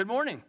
Good 0.00 0.08
morning. 0.08 0.42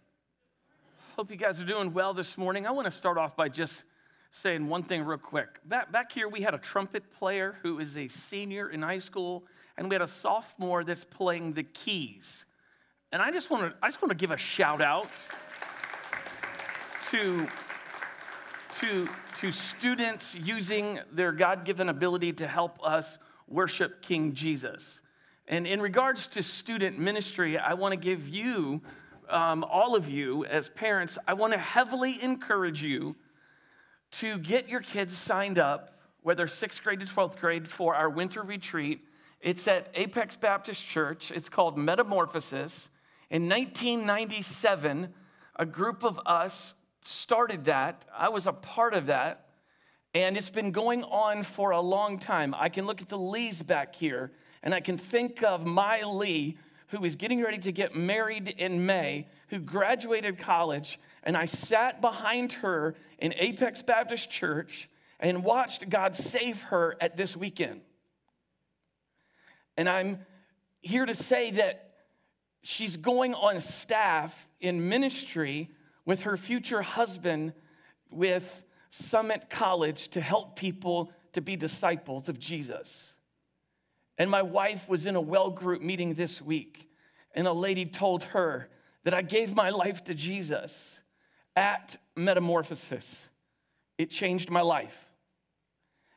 Hope 1.17 1.29
you 1.29 1.35
guys 1.35 1.59
are 1.59 1.65
doing 1.65 1.91
well 1.91 2.13
this 2.13 2.37
morning. 2.37 2.65
I 2.65 2.71
want 2.71 2.85
to 2.85 2.91
start 2.91 3.17
off 3.17 3.35
by 3.35 3.49
just 3.49 3.83
saying 4.31 4.65
one 4.65 4.81
thing 4.81 5.03
real 5.03 5.17
quick. 5.17 5.59
Back, 5.65 5.91
back 5.91 6.09
here, 6.13 6.29
we 6.29 6.41
had 6.41 6.53
a 6.53 6.57
trumpet 6.57 7.11
player 7.11 7.57
who 7.61 7.79
is 7.79 7.97
a 7.97 8.07
senior 8.07 8.69
in 8.69 8.81
high 8.81 8.99
school, 8.99 9.43
and 9.75 9.89
we 9.89 9.95
had 9.95 10.01
a 10.01 10.07
sophomore 10.07 10.85
that's 10.85 11.03
playing 11.03 11.51
the 11.51 11.63
keys. 11.63 12.45
And 13.11 13.21
I 13.21 13.29
just 13.29 13.49
want 13.49 13.63
to, 13.63 13.77
I 13.83 13.89
just 13.89 14.01
want 14.01 14.11
to 14.11 14.15
give 14.15 14.31
a 14.31 14.37
shout 14.37 14.79
out 14.79 15.09
to, 17.09 17.45
to, 18.75 19.09
to 19.35 19.51
students 19.51 20.33
using 20.33 20.97
their 21.11 21.33
God 21.33 21.65
given 21.65 21.89
ability 21.89 22.31
to 22.31 22.47
help 22.47 22.79
us 22.81 23.19
worship 23.49 24.01
King 24.01 24.31
Jesus. 24.31 25.01
And 25.45 25.67
in 25.67 25.81
regards 25.81 26.27
to 26.27 26.41
student 26.41 26.97
ministry, 26.99 27.57
I 27.57 27.73
want 27.73 27.91
to 27.91 27.97
give 27.97 28.29
you, 28.29 28.81
um, 29.31 29.63
all 29.63 29.95
of 29.95 30.09
you 30.09 30.45
as 30.45 30.69
parents, 30.69 31.17
I 31.27 31.33
want 31.33 31.53
to 31.53 31.59
heavily 31.59 32.21
encourage 32.21 32.83
you 32.83 33.15
to 34.11 34.37
get 34.37 34.67
your 34.67 34.81
kids 34.81 35.17
signed 35.17 35.57
up, 35.57 35.99
whether 36.21 36.47
sixth 36.47 36.83
grade 36.83 36.99
to 36.99 37.05
12th 37.05 37.39
grade, 37.39 37.67
for 37.67 37.95
our 37.95 38.09
winter 38.09 38.41
retreat. 38.41 39.01
It's 39.39 39.67
at 39.67 39.89
Apex 39.95 40.35
Baptist 40.35 40.85
Church. 40.85 41.31
It's 41.31 41.49
called 41.49 41.77
Metamorphosis. 41.77 42.89
In 43.29 43.47
1997, 43.47 45.13
a 45.55 45.65
group 45.65 46.03
of 46.03 46.19
us 46.25 46.75
started 47.01 47.65
that. 47.65 48.05
I 48.15 48.29
was 48.29 48.45
a 48.47 48.53
part 48.53 48.93
of 48.93 49.07
that. 49.07 49.47
And 50.13 50.35
it's 50.35 50.49
been 50.49 50.71
going 50.71 51.03
on 51.05 51.43
for 51.43 51.71
a 51.71 51.79
long 51.79 52.19
time. 52.19 52.53
I 52.57 52.67
can 52.67 52.85
look 52.85 53.01
at 53.01 53.07
the 53.07 53.17
Lees 53.17 53.61
back 53.61 53.95
here, 53.95 54.31
and 54.61 54.73
I 54.73 54.81
can 54.81 54.97
think 54.97 55.41
of 55.41 55.65
my 55.65 56.01
Lee, 56.01 56.57
who 56.91 57.03
is 57.05 57.15
getting 57.15 57.41
ready 57.41 57.57
to 57.57 57.71
get 57.71 57.95
married 57.95 58.49
in 58.57 58.85
May, 58.85 59.27
who 59.47 59.59
graduated 59.59 60.37
college, 60.37 60.99
and 61.23 61.37
I 61.37 61.45
sat 61.45 62.01
behind 62.01 62.53
her 62.53 62.95
in 63.17 63.33
Apex 63.37 63.81
Baptist 63.81 64.29
Church 64.29 64.89
and 65.19 65.43
watched 65.43 65.89
God 65.89 66.15
save 66.15 66.61
her 66.63 66.97
at 66.99 67.15
this 67.15 67.35
weekend. 67.35 67.81
And 69.77 69.87
I'm 69.87 70.25
here 70.81 71.05
to 71.05 71.15
say 71.15 71.51
that 71.51 71.93
she's 72.61 72.97
going 72.97 73.33
on 73.33 73.61
staff 73.61 74.47
in 74.59 74.89
ministry 74.89 75.71
with 76.05 76.23
her 76.23 76.35
future 76.35 76.81
husband 76.81 77.53
with 78.09 78.65
Summit 78.89 79.49
College 79.49 80.09
to 80.09 80.19
help 80.19 80.57
people 80.57 81.13
to 81.31 81.41
be 81.41 81.55
disciples 81.55 82.27
of 82.27 82.37
Jesus. 82.37 83.10
And 84.21 84.29
my 84.29 84.43
wife 84.43 84.87
was 84.87 85.07
in 85.07 85.15
a 85.15 85.19
well 85.19 85.49
group 85.49 85.81
meeting 85.81 86.13
this 86.13 86.39
week, 86.39 86.87
and 87.33 87.47
a 87.47 87.53
lady 87.53 87.87
told 87.87 88.21
her 88.25 88.69
that 89.03 89.15
I 89.15 89.23
gave 89.23 89.55
my 89.55 89.71
life 89.71 90.03
to 90.03 90.13
Jesus 90.13 90.99
at 91.55 91.97
Metamorphosis. 92.15 93.29
It 93.97 94.11
changed 94.11 94.51
my 94.51 94.61
life. 94.61 95.07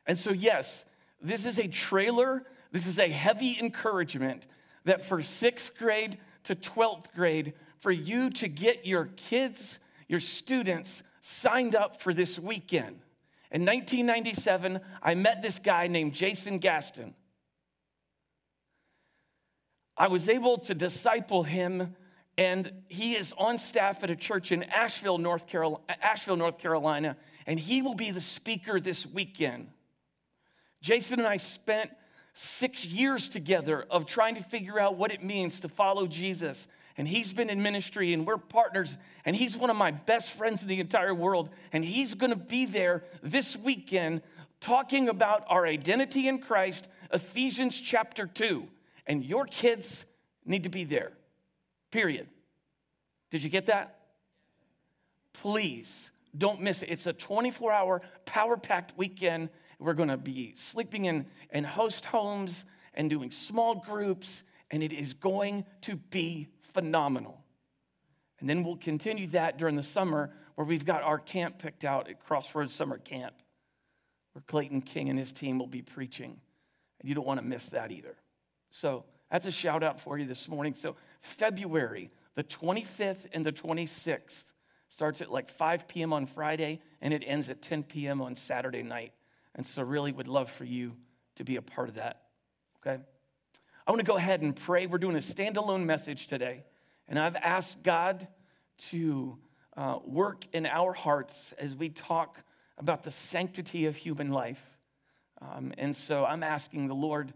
And 0.05 0.19
so, 0.19 0.33
yes, 0.33 0.85
this 1.19 1.47
is 1.47 1.57
a 1.57 1.67
trailer, 1.67 2.43
this 2.71 2.85
is 2.85 2.99
a 2.99 3.09
heavy 3.09 3.57
encouragement 3.59 4.45
that 4.83 5.03
for 5.03 5.23
sixth 5.23 5.75
grade 5.75 6.19
to 6.43 6.55
12th 6.55 7.11
grade, 7.15 7.53
for 7.79 7.89
you 7.89 8.29
to 8.29 8.47
get 8.47 8.85
your 8.85 9.05
kids, 9.05 9.79
your 10.07 10.19
students 10.19 11.01
signed 11.21 11.73
up 11.73 12.03
for 12.03 12.13
this 12.13 12.37
weekend. 12.37 12.99
In 13.49 13.65
1997, 13.65 14.79
I 15.01 15.15
met 15.15 15.41
this 15.41 15.57
guy 15.57 15.87
named 15.87 16.13
Jason 16.13 16.59
Gaston. 16.59 17.15
I 19.97 20.07
was 20.07 20.27
able 20.27 20.57
to 20.59 20.73
disciple 20.73 21.43
him, 21.43 21.95
and 22.37 22.71
he 22.89 23.13
is 23.13 23.33
on 23.37 23.59
staff 23.59 24.03
at 24.03 24.09
a 24.09 24.15
church 24.15 24.51
in 24.51 24.63
Asheville, 24.63 25.17
North 25.17 25.47
Carolina, 25.47 25.83
Asheville, 26.01 26.35
North 26.35 26.57
Carolina, 26.57 27.15
and 27.47 27.59
he 27.59 27.81
will 27.81 27.95
be 27.95 28.11
the 28.11 28.21
speaker 28.21 28.79
this 28.79 29.05
weekend. 29.05 29.69
Jason 30.81 31.19
and 31.19 31.27
I 31.27 31.37
spent 31.37 31.91
six 32.33 32.85
years 32.85 33.29
together 33.29 33.85
of 33.89 34.05
trying 34.05 34.35
to 34.35 34.43
figure 34.43 34.79
out 34.79 34.97
what 34.97 35.11
it 35.11 35.23
means 35.23 35.61
to 35.61 35.69
follow 35.69 36.07
Jesus. 36.07 36.67
And 36.97 37.07
he's 37.07 37.31
been 37.31 37.49
in 37.49 37.61
ministry, 37.61 38.13
and 38.13 38.27
we're 38.27 38.37
partners, 38.37 38.97
and 39.23 39.35
he's 39.35 39.55
one 39.55 39.69
of 39.69 39.77
my 39.77 39.91
best 39.91 40.31
friends 40.31 40.61
in 40.61 40.67
the 40.67 40.81
entire 40.81 41.15
world. 41.15 41.49
And 41.71 41.85
he's 41.85 42.13
gonna 42.13 42.35
be 42.35 42.65
there 42.65 43.03
this 43.23 43.55
weekend 43.55 44.21
talking 44.59 45.07
about 45.07 45.45
our 45.47 45.65
identity 45.65 46.27
in 46.27 46.39
Christ, 46.39 46.89
Ephesians 47.11 47.79
chapter 47.79 48.27
2 48.27 48.67
and 49.07 49.23
your 49.23 49.45
kids 49.45 50.05
need 50.45 50.63
to 50.63 50.69
be 50.69 50.83
there. 50.83 51.13
Period. 51.91 52.27
Did 53.31 53.43
you 53.43 53.49
get 53.49 53.67
that? 53.67 53.99
Please 55.33 56.11
don't 56.37 56.61
miss 56.61 56.81
it. 56.81 56.89
It's 56.89 57.07
a 57.07 57.13
24 57.13 57.71
hour, 57.71 58.01
power 58.25 58.57
packed 58.57 58.97
weekend. 58.97 59.49
We're 59.79 59.93
going 59.93 60.09
to 60.09 60.17
be 60.17 60.55
sleeping 60.57 61.05
in, 61.05 61.25
in 61.51 61.63
host 61.63 62.05
homes 62.05 62.65
and 62.93 63.09
doing 63.09 63.31
small 63.31 63.75
groups, 63.75 64.43
and 64.71 64.81
it 64.81 64.93
is 64.93 65.13
going 65.13 65.65
to 65.81 65.95
be 65.95 66.47
phenomenal. 66.73 67.41
And 68.39 68.49
then 68.49 68.63
we'll 68.63 68.77
continue 68.77 69.27
that 69.27 69.57
during 69.57 69.75
the 69.75 69.83
summer 69.83 70.31
where 70.55 70.65
we've 70.65 70.85
got 70.85 71.03
our 71.03 71.19
camp 71.19 71.59
picked 71.59 71.83
out 71.83 72.09
at 72.09 72.23
Crossroads 72.25 72.73
Summer 72.73 72.97
Camp, 72.97 73.35
where 74.33 74.43
Clayton 74.47 74.81
King 74.81 75.09
and 75.09 75.19
his 75.19 75.31
team 75.31 75.59
will 75.59 75.67
be 75.67 75.81
preaching. 75.81 76.39
And 76.99 77.09
you 77.09 77.15
don't 77.15 77.27
want 77.27 77.39
to 77.39 77.45
miss 77.45 77.69
that 77.69 77.91
either. 77.91 78.15
So 78.75 79.05
that's 79.31 79.45
a 79.45 79.51
shout 79.51 79.83
out 79.83 80.01
for 80.01 80.17
you 80.17 80.25
this 80.25 80.49
morning. 80.49 80.75
So, 80.77 80.97
February, 81.21 82.11
the 82.35 82.43
25th 82.43 83.25
and 83.31 83.45
the 83.45 83.53
26th, 83.53 84.51
starts 84.89 85.21
at 85.21 85.31
like 85.31 85.49
5 85.49 85.87
p.m. 85.87 86.11
on 86.11 86.25
Friday 86.25 86.81
and 87.01 87.13
it 87.13 87.23
ends 87.25 87.47
at 87.47 87.61
10 87.61 87.83
p.m. 87.83 88.21
on 88.21 88.35
Saturday 88.35 88.83
night. 88.83 89.13
And 89.55 89.65
so, 89.65 89.81
really 89.81 90.11
would 90.11 90.27
love 90.27 90.51
for 90.51 90.65
you 90.65 90.91
to 91.37 91.45
be 91.45 91.55
a 91.55 91.61
part 91.61 91.87
of 91.87 91.95
that. 91.95 92.23
Okay? 92.85 93.01
I 93.87 93.91
want 93.91 94.01
to 94.01 94.05
go 94.05 94.17
ahead 94.17 94.41
and 94.41 94.53
pray. 94.53 94.87
We're 94.87 94.97
doing 94.97 95.15
a 95.15 95.19
standalone 95.19 95.85
message 95.85 96.27
today. 96.27 96.65
And 97.07 97.17
I've 97.17 97.37
asked 97.37 97.81
God 97.81 98.27
to 98.89 99.37
uh, 99.77 99.99
work 100.03 100.43
in 100.51 100.65
our 100.65 100.91
hearts 100.91 101.53
as 101.57 101.75
we 101.75 101.87
talk 101.87 102.43
about 102.77 103.03
the 103.03 103.11
sanctity 103.11 103.85
of 103.85 103.95
human 103.95 104.31
life. 104.31 104.61
Um, 105.41 105.71
and 105.77 105.95
so 105.95 106.25
I'm 106.25 106.43
asking 106.43 106.89
the 106.89 106.95
Lord 106.95 107.33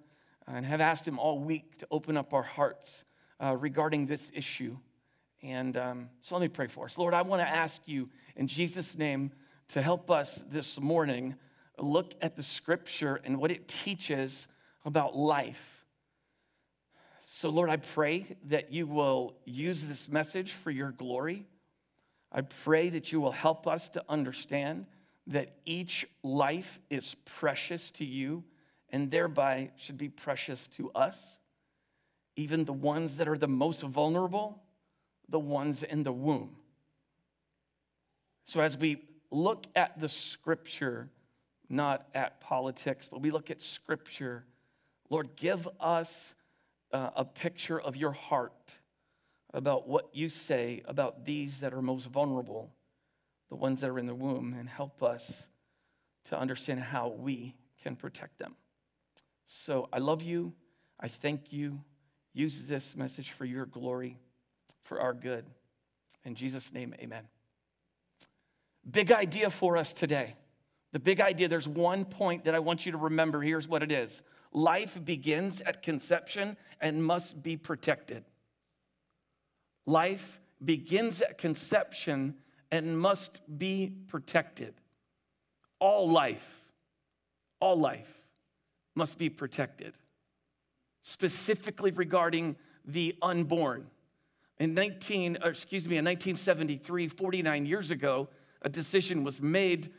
and 0.55 0.65
have 0.65 0.81
asked 0.81 1.07
Him 1.07 1.19
all 1.19 1.39
week 1.39 1.77
to 1.79 1.87
open 1.91 2.17
up 2.17 2.33
our 2.33 2.43
hearts 2.43 3.03
uh, 3.41 3.55
regarding 3.55 4.07
this 4.07 4.31
issue. 4.33 4.77
And 5.41 5.77
um, 5.77 6.09
so 6.21 6.35
let 6.35 6.41
me 6.41 6.47
pray 6.49 6.67
for 6.67 6.85
us. 6.85 6.97
Lord, 6.97 7.13
I 7.13 7.21
want 7.21 7.41
to 7.41 7.47
ask 7.47 7.81
you 7.85 8.09
in 8.35 8.47
Jesus' 8.47 8.97
name 8.97 9.31
to 9.69 9.81
help 9.81 10.11
us 10.11 10.43
this 10.49 10.79
morning 10.79 11.35
look 11.77 12.13
at 12.21 12.35
the 12.35 12.43
scripture 12.43 13.21
and 13.23 13.37
what 13.37 13.51
it 13.51 13.67
teaches 13.67 14.47
about 14.83 15.15
life. 15.15 15.85
So, 17.25 17.49
Lord, 17.49 17.69
I 17.69 17.77
pray 17.77 18.35
that 18.45 18.73
you 18.73 18.87
will 18.87 19.35
use 19.45 19.83
this 19.83 20.09
message 20.09 20.51
for 20.51 20.71
your 20.71 20.91
glory. 20.91 21.45
I 22.31 22.41
pray 22.41 22.89
that 22.89 23.11
you 23.11 23.21
will 23.21 23.31
help 23.31 23.67
us 23.67 23.87
to 23.89 24.03
understand 24.09 24.87
that 25.27 25.57
each 25.65 26.07
life 26.23 26.79
is 26.89 27.15
precious 27.23 27.91
to 27.91 28.05
you 28.05 28.43
and 28.91 29.11
thereby 29.11 29.71
should 29.77 29.97
be 29.97 30.09
precious 30.09 30.67
to 30.67 30.91
us, 30.91 31.17
even 32.35 32.65
the 32.65 32.73
ones 32.73 33.17
that 33.17 33.27
are 33.27 33.37
the 33.37 33.47
most 33.47 33.81
vulnerable, 33.81 34.61
the 35.27 35.39
ones 35.39 35.83
in 35.83 36.03
the 36.03 36.11
womb. 36.11 36.55
So, 38.45 38.61
as 38.61 38.77
we 38.77 39.03
look 39.31 39.67
at 39.75 39.99
the 39.99 40.09
scripture, 40.09 41.09
not 41.69 42.07
at 42.15 42.41
politics, 42.41 43.07
but 43.11 43.21
we 43.21 43.29
look 43.29 43.51
at 43.51 43.61
scripture, 43.61 44.45
Lord, 45.09 45.35
give 45.35 45.67
us 45.79 46.33
uh, 46.91 47.11
a 47.15 47.25
picture 47.25 47.79
of 47.79 47.95
your 47.95 48.11
heart 48.11 48.79
about 49.53 49.87
what 49.87 50.09
you 50.13 50.29
say 50.29 50.81
about 50.85 51.25
these 51.25 51.59
that 51.59 51.73
are 51.73 51.81
most 51.81 52.07
vulnerable, 52.07 52.71
the 53.49 53.55
ones 53.55 53.81
that 53.81 53.89
are 53.89 53.99
in 53.99 54.05
the 54.05 54.15
womb, 54.15 54.55
and 54.57 54.69
help 54.69 55.01
us 55.01 55.43
to 56.25 56.39
understand 56.39 56.79
how 56.79 57.07
we 57.09 57.55
can 57.81 57.95
protect 57.95 58.37
them. 58.39 58.55
So 59.49 59.89
I 59.91 59.97
love 59.97 60.21
you. 60.21 60.53
I 60.99 61.07
thank 61.07 61.51
you. 61.51 61.81
Use 62.33 62.63
this 62.67 62.95
message 62.95 63.31
for 63.31 63.45
your 63.45 63.65
glory, 63.65 64.17
for 64.83 65.01
our 65.01 65.13
good. 65.13 65.43
In 66.23 66.35
Jesus' 66.35 66.71
name, 66.71 66.93
amen. 66.99 67.23
Big 68.89 69.11
idea 69.11 69.49
for 69.49 69.75
us 69.75 69.91
today. 69.91 70.35
The 70.91 70.99
big 70.99 71.19
idea, 71.19 71.47
there's 71.47 71.67
one 71.67 72.05
point 72.05 72.45
that 72.45 72.53
I 72.53 72.59
want 72.59 72.85
you 72.85 72.91
to 72.91 72.97
remember. 72.97 73.41
Here's 73.41 73.67
what 73.67 73.81
it 73.81 73.91
is 73.91 74.21
life 74.53 75.03
begins 75.03 75.61
at 75.61 75.81
conception 75.81 76.55
and 76.79 77.03
must 77.03 77.41
be 77.41 77.57
protected. 77.57 78.25
Life 79.87 80.39
begins 80.63 81.23
at 81.23 81.39
conception 81.39 82.35
and 82.71 82.99
must 82.99 83.41
be 83.57 83.91
protected. 84.07 84.75
All 85.79 86.09
life, 86.11 86.47
all 87.59 87.79
life 87.79 88.18
must 88.99 89.17
be 89.17 89.29
protected, 89.29 89.95
specifically 91.01 91.89
regarding 91.89 92.55
the 92.85 93.15
unborn. 93.23 93.87
In 94.59 94.75
19, 94.75 95.37
excuse 95.43 95.87
me, 95.87 95.97
in 95.97 96.05
1973, 96.05 97.07
49 97.07 97.65
years 97.65 97.89
ago, 97.89 98.27
a 98.61 98.69
decision 98.69 99.23
was 99.23 99.41
made 99.41 99.91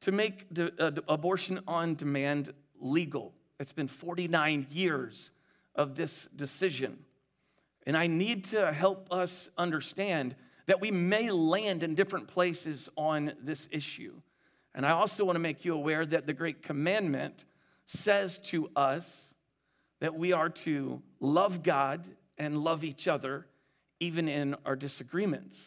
to 0.00 0.12
make 0.12 0.46
uh, 0.58 0.90
abortion 1.08 1.60
on 1.66 1.94
demand 1.94 2.52
legal. 2.80 3.32
It's 3.60 3.72
been 3.72 3.88
49 3.88 4.66
years 4.70 5.30
of 5.74 5.94
this 5.94 6.28
decision. 6.34 6.98
And 7.86 7.96
I 7.96 8.08
need 8.08 8.44
to 8.46 8.72
help 8.72 9.12
us 9.12 9.48
understand 9.56 10.34
that 10.66 10.80
we 10.80 10.90
may 10.90 11.30
land 11.30 11.82
in 11.82 11.94
different 11.94 12.26
places 12.26 12.88
on 12.96 13.32
this 13.40 13.68
issue. 13.70 14.20
And 14.74 14.84
I 14.84 14.90
also 14.90 15.24
want 15.24 15.36
to 15.36 15.40
make 15.40 15.64
you 15.64 15.74
aware 15.74 16.04
that 16.04 16.26
the 16.26 16.32
Great 16.32 16.62
Commandment 16.62 17.44
says 17.88 18.38
to 18.38 18.70
us 18.76 19.04
that 20.00 20.14
we 20.14 20.32
are 20.32 20.50
to 20.50 21.02
love 21.20 21.62
God 21.62 22.06
and 22.36 22.58
love 22.58 22.84
each 22.84 23.08
other, 23.08 23.46
even 23.98 24.28
in 24.28 24.54
our 24.64 24.76
disagreements. 24.76 25.58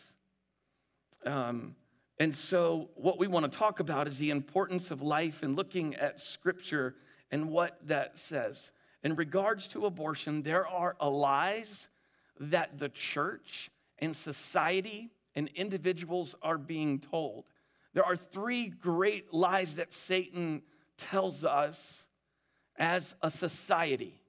Um, 1.25 1.75
and 2.19 2.35
so, 2.35 2.89
what 2.95 3.17
we 3.17 3.27
want 3.27 3.51
to 3.51 3.57
talk 3.57 3.79
about 3.79 4.07
is 4.07 4.19
the 4.19 4.29
importance 4.29 4.91
of 4.91 5.01
life 5.01 5.41
and 5.41 5.55
looking 5.55 5.95
at 5.95 6.21
Scripture 6.21 6.95
and 7.31 7.49
what 7.49 7.79
that 7.87 8.17
says. 8.17 8.71
In 9.03 9.15
regards 9.15 9.67
to 9.69 9.87
abortion, 9.87 10.43
there 10.43 10.67
are 10.67 10.95
lies 11.01 11.87
that 12.39 12.77
the 12.77 12.89
church 12.89 13.71
and 13.97 14.15
society 14.15 15.09
and 15.33 15.49
individuals 15.55 16.35
are 16.43 16.59
being 16.59 16.99
told. 16.99 17.45
There 17.93 18.05
are 18.05 18.15
three 18.15 18.67
great 18.69 19.33
lies 19.33 19.75
that 19.75 19.91
Satan 19.91 20.61
tells 20.97 21.43
us 21.43 22.05
as 22.81 23.15
a 23.21 23.29
society 23.29 24.19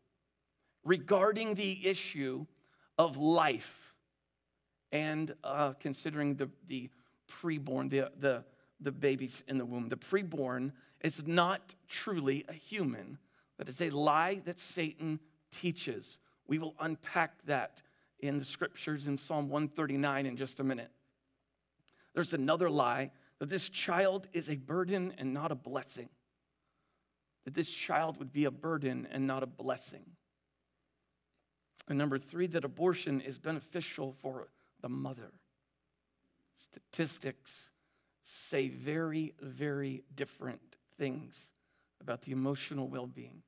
regarding 0.84 1.54
the 1.54 1.86
issue 1.88 2.44
of 2.98 3.16
life 3.16 3.94
and 4.92 5.34
uh, 5.42 5.72
considering 5.80 6.34
the, 6.36 6.50
the 6.68 6.90
preborn, 7.30 7.88
the, 7.88 8.12
the, 8.20 8.44
the 8.78 8.92
babies 8.92 9.42
in 9.48 9.56
the 9.56 9.64
womb. 9.64 9.88
The 9.88 9.96
preborn 9.96 10.72
is 11.00 11.26
not 11.26 11.74
truly 11.88 12.44
a 12.46 12.52
human, 12.52 13.16
but 13.56 13.70
it's 13.70 13.80
a 13.80 13.88
lie 13.88 14.42
that 14.44 14.60
Satan 14.60 15.18
teaches. 15.50 16.18
We 16.46 16.58
will 16.58 16.74
unpack 16.78 17.46
that 17.46 17.80
in 18.20 18.38
the 18.38 18.44
scriptures 18.44 19.06
in 19.06 19.16
Psalm 19.16 19.48
139 19.48 20.26
in 20.26 20.36
just 20.36 20.60
a 20.60 20.64
minute. 20.64 20.90
There's 22.12 22.34
another 22.34 22.68
lie 22.68 23.12
that 23.38 23.48
this 23.48 23.70
child 23.70 24.28
is 24.34 24.50
a 24.50 24.56
burden 24.56 25.14
and 25.16 25.32
not 25.32 25.50
a 25.50 25.56
blessing 25.56 26.10
that 27.44 27.54
this 27.54 27.70
child 27.70 28.18
would 28.18 28.32
be 28.32 28.44
a 28.44 28.50
burden 28.50 29.06
and 29.10 29.26
not 29.26 29.42
a 29.42 29.46
blessing. 29.46 30.04
And 31.88 31.98
number 31.98 32.18
three, 32.18 32.46
that 32.48 32.64
abortion 32.64 33.20
is 33.20 33.38
beneficial 33.38 34.14
for 34.22 34.48
the 34.80 34.88
mother. 34.88 35.32
Statistics 36.56 37.70
say 38.24 38.68
very, 38.68 39.34
very 39.40 40.04
different 40.14 40.76
things 40.96 41.34
about 42.00 42.22
the 42.22 42.32
emotional 42.32 42.88
well 42.88 43.06
being. 43.06 43.42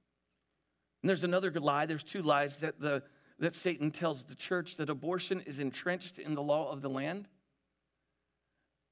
And 1.03 1.09
there's 1.09 1.25
another 1.25 1.51
lie, 1.53 1.87
there's 1.87 2.03
two 2.03 2.23
lies 2.23 2.57
that, 2.59 2.81
the, 2.81 3.03
that 3.39 3.55
Satan 3.55 3.91
tells 3.91 4.25
the 4.25 4.35
church 4.35 4.77
that 4.77 4.91
abortion 4.91 5.41
is 5.41 5.59
entrenched 5.59 6.19
in 6.19 6.35
the 6.35 6.43
law 6.43 6.73
of 6.73 6.83
the 6.83 6.89
land 6.89 7.29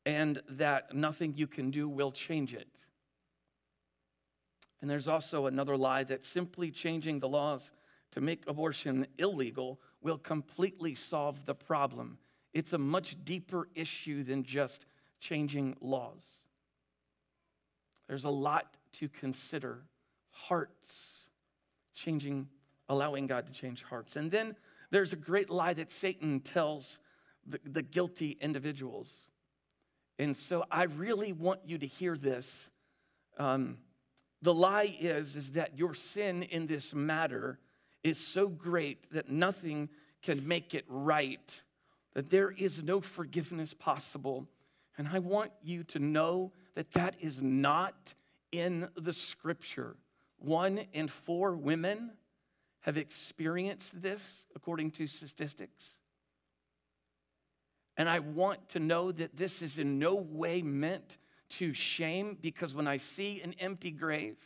and 0.04 0.42
that 0.48 0.94
nothing 0.94 1.34
you 1.36 1.46
can 1.46 1.70
do 1.70 1.88
will 1.88 2.12
change 2.12 2.52
it. 2.54 2.68
And 4.82 4.90
there's 4.90 5.06
also 5.06 5.46
another 5.46 5.76
lie 5.76 6.02
that 6.04 6.26
simply 6.26 6.72
changing 6.72 7.20
the 7.20 7.28
laws 7.28 7.70
to 8.10 8.20
make 8.20 8.42
abortion 8.48 9.06
illegal 9.16 9.80
will 10.02 10.18
completely 10.18 10.96
solve 10.96 11.46
the 11.46 11.54
problem. 11.54 12.18
It's 12.52 12.72
a 12.72 12.78
much 12.78 13.16
deeper 13.24 13.68
issue 13.76 14.24
than 14.24 14.42
just 14.42 14.84
changing 15.20 15.76
laws. 15.80 16.24
There's 18.08 18.24
a 18.24 18.30
lot 18.30 18.76
to 18.94 19.08
consider 19.08 19.84
hearts, 20.30 21.28
changing, 21.94 22.48
allowing 22.88 23.28
God 23.28 23.46
to 23.46 23.52
change 23.52 23.84
hearts. 23.84 24.16
And 24.16 24.32
then 24.32 24.56
there's 24.90 25.12
a 25.12 25.16
great 25.16 25.48
lie 25.48 25.74
that 25.74 25.92
Satan 25.92 26.40
tells 26.40 26.98
the, 27.46 27.60
the 27.64 27.82
guilty 27.82 28.36
individuals. 28.40 29.08
And 30.18 30.36
so 30.36 30.64
I 30.70 30.84
really 30.84 31.32
want 31.32 31.60
you 31.64 31.78
to 31.78 31.86
hear 31.86 32.16
this. 32.16 32.70
Um, 33.38 33.78
the 34.42 34.52
lie 34.52 34.96
is, 35.00 35.36
is 35.36 35.52
that 35.52 35.78
your 35.78 35.94
sin 35.94 36.42
in 36.42 36.66
this 36.66 36.92
matter 36.92 37.58
is 38.02 38.18
so 38.18 38.48
great 38.48 39.10
that 39.12 39.30
nothing 39.30 39.88
can 40.20 40.46
make 40.46 40.74
it 40.74 40.84
right, 40.88 41.62
that 42.14 42.30
there 42.30 42.50
is 42.50 42.82
no 42.82 43.00
forgiveness 43.00 43.72
possible. 43.72 44.48
And 44.98 45.08
I 45.08 45.20
want 45.20 45.52
you 45.62 45.84
to 45.84 45.98
know 46.00 46.52
that 46.74 46.92
that 46.92 47.14
is 47.20 47.40
not 47.40 48.14
in 48.50 48.88
the 48.96 49.12
scripture. 49.12 49.96
One 50.38 50.86
in 50.92 51.08
four 51.08 51.54
women 51.54 52.12
have 52.80 52.96
experienced 52.96 54.02
this, 54.02 54.22
according 54.56 54.90
to 54.92 55.06
statistics. 55.06 55.94
And 57.96 58.08
I 58.08 58.18
want 58.18 58.70
to 58.70 58.80
know 58.80 59.12
that 59.12 59.36
this 59.36 59.62
is 59.62 59.78
in 59.78 59.98
no 59.98 60.14
way 60.14 60.62
meant 60.62 61.18
to 61.58 61.72
shame 61.72 62.36
because 62.40 62.74
when 62.74 62.86
I 62.86 62.96
see 62.96 63.40
an 63.42 63.54
empty 63.58 63.90
grave 63.90 64.36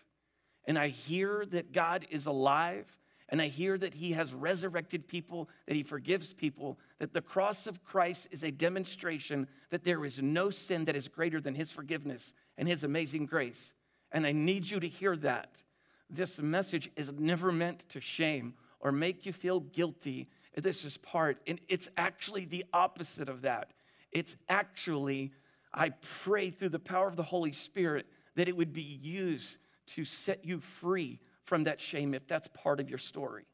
and 0.64 0.78
I 0.78 0.88
hear 0.88 1.44
that 1.50 1.72
God 1.72 2.06
is 2.10 2.26
alive 2.26 2.86
and 3.28 3.42
I 3.42 3.48
hear 3.48 3.76
that 3.78 3.94
He 3.94 4.12
has 4.12 4.32
resurrected 4.32 5.08
people, 5.08 5.48
that 5.66 5.74
He 5.74 5.82
forgives 5.82 6.32
people, 6.32 6.78
that 6.98 7.12
the 7.12 7.20
cross 7.20 7.66
of 7.66 7.84
Christ 7.84 8.28
is 8.30 8.44
a 8.44 8.50
demonstration 8.50 9.48
that 9.70 9.84
there 9.84 10.04
is 10.04 10.22
no 10.22 10.50
sin 10.50 10.84
that 10.84 10.96
is 10.96 11.08
greater 11.08 11.40
than 11.40 11.54
His 11.54 11.70
forgiveness 11.70 12.32
and 12.56 12.68
His 12.68 12.84
amazing 12.84 13.26
grace. 13.26 13.72
And 14.12 14.26
I 14.26 14.32
need 14.32 14.70
you 14.70 14.80
to 14.80 14.88
hear 14.88 15.16
that. 15.16 15.62
This 16.08 16.38
message 16.38 16.90
is 16.96 17.12
never 17.12 17.50
meant 17.50 17.88
to 17.90 18.00
shame 18.00 18.54
or 18.78 18.92
make 18.92 19.26
you 19.26 19.32
feel 19.32 19.60
guilty. 19.60 20.28
This 20.56 20.84
is 20.84 20.96
part, 20.96 21.38
and 21.46 21.60
it's 21.68 21.88
actually 21.96 22.44
the 22.44 22.64
opposite 22.72 23.28
of 23.28 23.42
that. 23.42 23.72
It's 24.12 24.36
actually 24.48 25.32
I 25.76 25.90
pray 26.24 26.50
through 26.50 26.70
the 26.70 26.78
power 26.78 27.06
of 27.06 27.16
the 27.16 27.22
Holy 27.22 27.52
Spirit 27.52 28.06
that 28.34 28.48
it 28.48 28.56
would 28.56 28.72
be 28.72 28.82
used 28.82 29.58
to 29.88 30.04
set 30.04 30.44
you 30.44 30.60
free 30.60 31.20
from 31.44 31.64
that 31.64 31.80
shame 31.80 32.14
if 32.14 32.26
that's 32.26 32.48
part 32.48 32.80
of 32.80 32.88
your 32.88 32.98
story. 32.98 33.44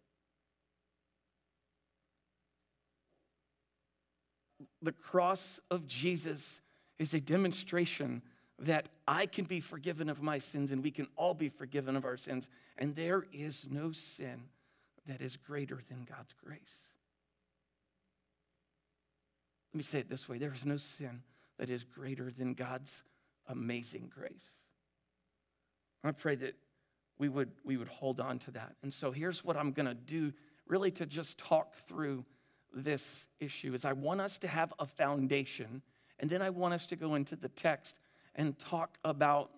The 4.81 4.93
cross 4.93 5.61
of 5.71 5.87
Jesus 5.87 6.61
is 6.99 7.13
a 7.13 7.21
demonstration 7.21 8.23
that 8.61 8.89
I 9.07 9.27
can 9.27 9.45
be 9.45 9.61
forgiven 9.61 10.09
of 10.09 10.23
my 10.23 10.39
sins 10.39 10.71
and 10.71 10.83
we 10.83 10.93
can 10.93 11.09
all 11.17 11.35
be 11.35 11.49
forgiven 11.49 11.97
of 11.97 12.05
our 12.05 12.17
sins. 12.17 12.49
And 12.79 12.95
there 12.95 13.25
is 13.33 13.67
no 13.69 13.91
sin 13.93 14.45
that 15.07 15.21
is 15.21 15.37
greater 15.37 15.81
than 15.89 16.07
God's 16.09 16.33
grace. 16.45 16.87
Let 19.75 19.79
me 19.79 19.83
say 19.83 19.99
it 20.01 20.09
this 20.09 20.29
way 20.29 20.39
there 20.39 20.55
is 20.55 20.65
no 20.65 20.77
sin 20.77 21.23
that 21.63 21.71
is 21.71 21.85
greater 21.85 22.29
than 22.37 22.55
God's 22.55 22.91
amazing 23.47 24.11
grace. 24.13 24.57
I 26.03 26.11
pray 26.11 26.35
that 26.35 26.57
we 27.19 27.29
would, 27.29 27.53
we 27.63 27.77
would 27.77 27.87
hold 27.87 28.19
on 28.19 28.41
to 28.41 28.51
that. 28.51 28.75
And 28.83 28.93
so 28.93 29.13
here's 29.13 29.45
what 29.45 29.57
I'm 29.57 29.71
going 29.71 29.87
to 29.87 29.95
do 29.95 30.33
really 30.67 30.91
to 30.91 31.07
just 31.07 31.39
talk 31.39 31.77
through 31.87 32.25
this 32.75 33.05
issue 33.39 33.75
is 33.75 33.85
I 33.85 33.93
want 33.93 34.21
us 34.21 34.39
to 34.39 34.49
have 34.49 34.75
a 34.81 34.87
foundation 34.87 35.83
and 36.19 36.29
then 36.29 36.43
I 36.43 36.51
want 36.51 36.75
us 36.75 36.85
to 36.87 36.97
go 36.97 37.15
into 37.15 37.37
the 37.37 37.49
text 37.49 37.95
and 38.35 38.59
talk 38.59 38.99
about 39.05 39.53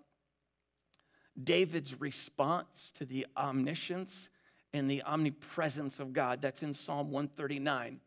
David's 1.43 1.99
response 1.99 2.93
to 2.97 3.07
the 3.07 3.27
omniscience 3.35 4.29
and 4.75 4.91
the 4.91 5.01
omnipresence 5.05 6.01
of 6.01 6.13
God. 6.13 6.43
That's 6.43 6.63
in 6.63 6.75
Psalm 6.75 7.11
139. 7.11 8.01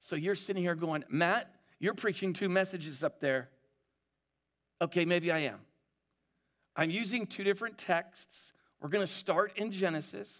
So 0.00 0.16
you're 0.16 0.34
sitting 0.34 0.64
here 0.64 0.74
going, 0.74 1.04
Matt, 1.08 1.54
you're 1.78 1.94
preaching 1.94 2.32
two 2.32 2.48
messages 2.48 3.02
up 3.02 3.20
there. 3.20 3.48
Okay, 4.80 5.04
maybe 5.04 5.30
I 5.30 5.40
am. 5.40 5.60
I'm 6.76 6.90
using 6.90 7.26
two 7.26 7.44
different 7.44 7.78
texts. 7.78 8.52
We're 8.80 8.88
going 8.88 9.06
to 9.06 9.12
start 9.12 9.52
in 9.56 9.70
Genesis 9.70 10.30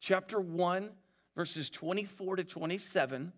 chapter 0.00 0.40
1, 0.40 0.90
verses 1.34 1.70
24 1.70 2.36
to 2.36 2.44
27. 2.44 3.32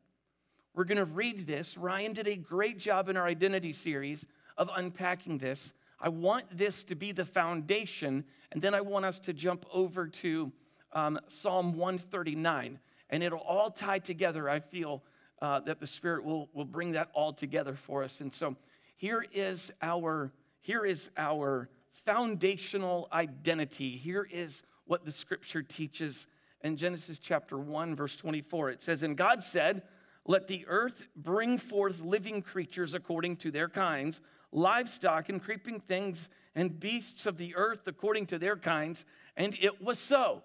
We're 0.75 0.85
going 0.85 0.99
to 0.99 1.05
read 1.05 1.47
this. 1.47 1.77
Ryan 1.77 2.13
did 2.13 2.29
a 2.29 2.37
great 2.37 2.79
job 2.79 3.09
in 3.09 3.17
our 3.17 3.27
identity 3.27 3.73
series 3.73 4.27
of 4.57 4.69
unpacking 4.75 5.39
this. 5.39 5.73
I 6.01 6.09
want 6.09 6.57
this 6.57 6.85
to 6.85 6.95
be 6.95 7.13
the 7.13 7.25
foundation, 7.25 8.25
and 8.53 8.63
then 8.63 8.75
I 8.75 8.81
want 8.81 9.05
us 9.05 9.19
to 9.21 9.33
jump 9.33 9.65
over 9.73 10.07
to 10.07 10.53
um, 10.93 11.19
Psalm 11.29 11.77
139. 11.77 12.79
And 13.11 13.23
it'll 13.23 13.39
all 13.39 13.71
tie 13.71 13.99
together, 13.99 14.49
I 14.49 14.61
feel, 14.61 15.03
uh, 15.43 15.61
that 15.61 15.81
the 15.81 15.87
Spirit 15.87 16.25
will, 16.25 16.49
will 16.53 16.65
bring 16.65 16.93
that 16.93 17.11
all 17.15 17.33
together 17.33 17.75
for 17.75 18.03
us. 18.03 18.21
And 18.21 18.35
so 18.35 18.57
here 18.97 19.25
is 19.33 19.73
our, 19.81 20.33
here 20.61 20.85
is 20.85 21.11
our 21.17 21.69
foundational 22.05 23.09
identity. 23.13 23.97
Here 23.97 24.27
is 24.31 24.63
what 24.87 25.05
the 25.05 25.13
scripture 25.13 25.63
teaches 25.63 26.27
in 26.63 26.77
Genesis 26.77 27.19
chapter 27.19 27.59
1, 27.59 27.97
verse 27.97 28.17
24. 28.17 28.71
It 28.71 28.83
says, 28.83 29.03
And 29.03 29.17
God 29.17 29.43
said, 29.43 29.83
let 30.27 30.49
the 30.49 30.67
earth 30.69 31.09
bring 31.17 31.59
forth 31.59 32.01
living 32.01 32.43
creatures 32.43 32.95
according 32.95 33.37
to 33.39 33.51
their 33.51 33.69
kinds, 33.69 34.21
livestock 34.53 35.29
and 35.29 35.43
creeping 35.43 35.81
things 35.81 36.29
and 36.55 36.79
beasts 36.79 37.27
of 37.27 37.37
the 37.37 37.57
earth 37.57 37.87
according 37.87 38.27
to 38.27 38.39
their 38.39 38.57
kinds. 38.57 39.05
And 39.37 39.57
it 39.61 39.83
was 39.83 39.99
so. 39.99 40.43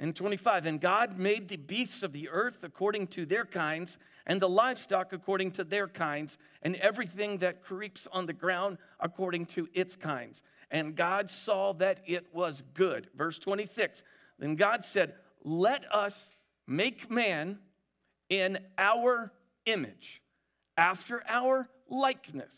And 0.00 0.16
25, 0.16 0.64
and 0.64 0.80
God 0.80 1.18
made 1.18 1.48
the 1.48 1.58
beasts 1.58 2.02
of 2.02 2.14
the 2.14 2.30
earth 2.30 2.64
according 2.64 3.08
to 3.08 3.26
their 3.26 3.44
kinds, 3.44 3.98
and 4.26 4.40
the 4.40 4.48
livestock 4.48 5.12
according 5.12 5.50
to 5.52 5.64
their 5.64 5.86
kinds, 5.86 6.38
and 6.62 6.74
everything 6.76 7.36
that 7.38 7.62
creeps 7.62 8.08
on 8.10 8.24
the 8.24 8.32
ground 8.32 8.78
according 8.98 9.44
to 9.46 9.68
its 9.74 9.96
kinds. 9.96 10.42
And 10.70 10.96
God 10.96 11.30
saw 11.30 11.74
that 11.74 11.98
it 12.06 12.28
was 12.32 12.62
good. 12.72 13.08
Verse 13.14 13.38
26, 13.38 14.02
then 14.38 14.56
God 14.56 14.86
said, 14.86 15.16
Let 15.44 15.84
us 15.94 16.30
make 16.66 17.10
man 17.10 17.58
in 18.30 18.58
our 18.78 19.34
image, 19.66 20.22
after 20.78 21.22
our 21.28 21.68
likeness, 21.90 22.54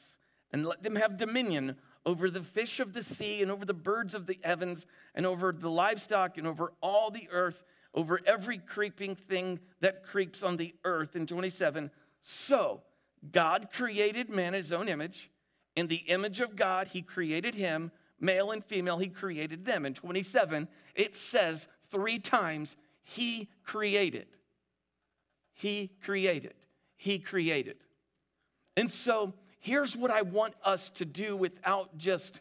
and 0.52 0.64
let 0.64 0.84
them 0.84 0.94
have 0.94 1.16
dominion 1.16 1.74
over 2.04 2.30
the 2.30 2.42
fish 2.42 2.80
of 2.80 2.92
the 2.92 3.02
sea 3.02 3.42
and 3.42 3.50
over 3.50 3.64
the 3.64 3.74
birds 3.74 4.14
of 4.14 4.26
the 4.26 4.38
heavens 4.42 4.86
and 5.14 5.24
over 5.24 5.52
the 5.52 5.70
livestock 5.70 6.36
and 6.36 6.46
over 6.46 6.72
all 6.80 7.10
the 7.10 7.28
earth, 7.30 7.64
over 7.94 8.20
every 8.26 8.58
creeping 8.58 9.14
thing 9.14 9.60
that 9.80 10.04
creeps 10.04 10.42
on 10.42 10.56
the 10.56 10.74
earth. 10.84 11.14
In 11.14 11.26
27, 11.26 11.90
so 12.22 12.82
God 13.30 13.68
created 13.72 14.30
man 14.30 14.48
in 14.48 14.62
his 14.62 14.72
own 14.72 14.88
image. 14.88 15.30
In 15.76 15.86
the 15.86 16.04
image 16.08 16.40
of 16.40 16.56
God, 16.56 16.88
he 16.88 17.02
created 17.02 17.54
him, 17.54 17.92
male 18.20 18.50
and 18.50 18.64
female, 18.64 18.98
he 18.98 19.08
created 19.08 19.64
them. 19.64 19.86
In 19.86 19.94
27, 19.94 20.68
it 20.94 21.16
says 21.16 21.68
three 21.90 22.18
times, 22.18 22.76
he 23.02 23.48
created. 23.64 24.26
He 25.54 25.92
created. 26.02 26.54
He 26.96 27.18
created. 27.18 27.76
And 28.76 28.90
so 28.90 29.34
here's 29.62 29.96
what 29.96 30.10
I 30.10 30.22
want 30.22 30.54
us 30.64 30.90
to 30.96 31.04
do 31.04 31.36
without 31.36 31.96
just, 31.96 32.40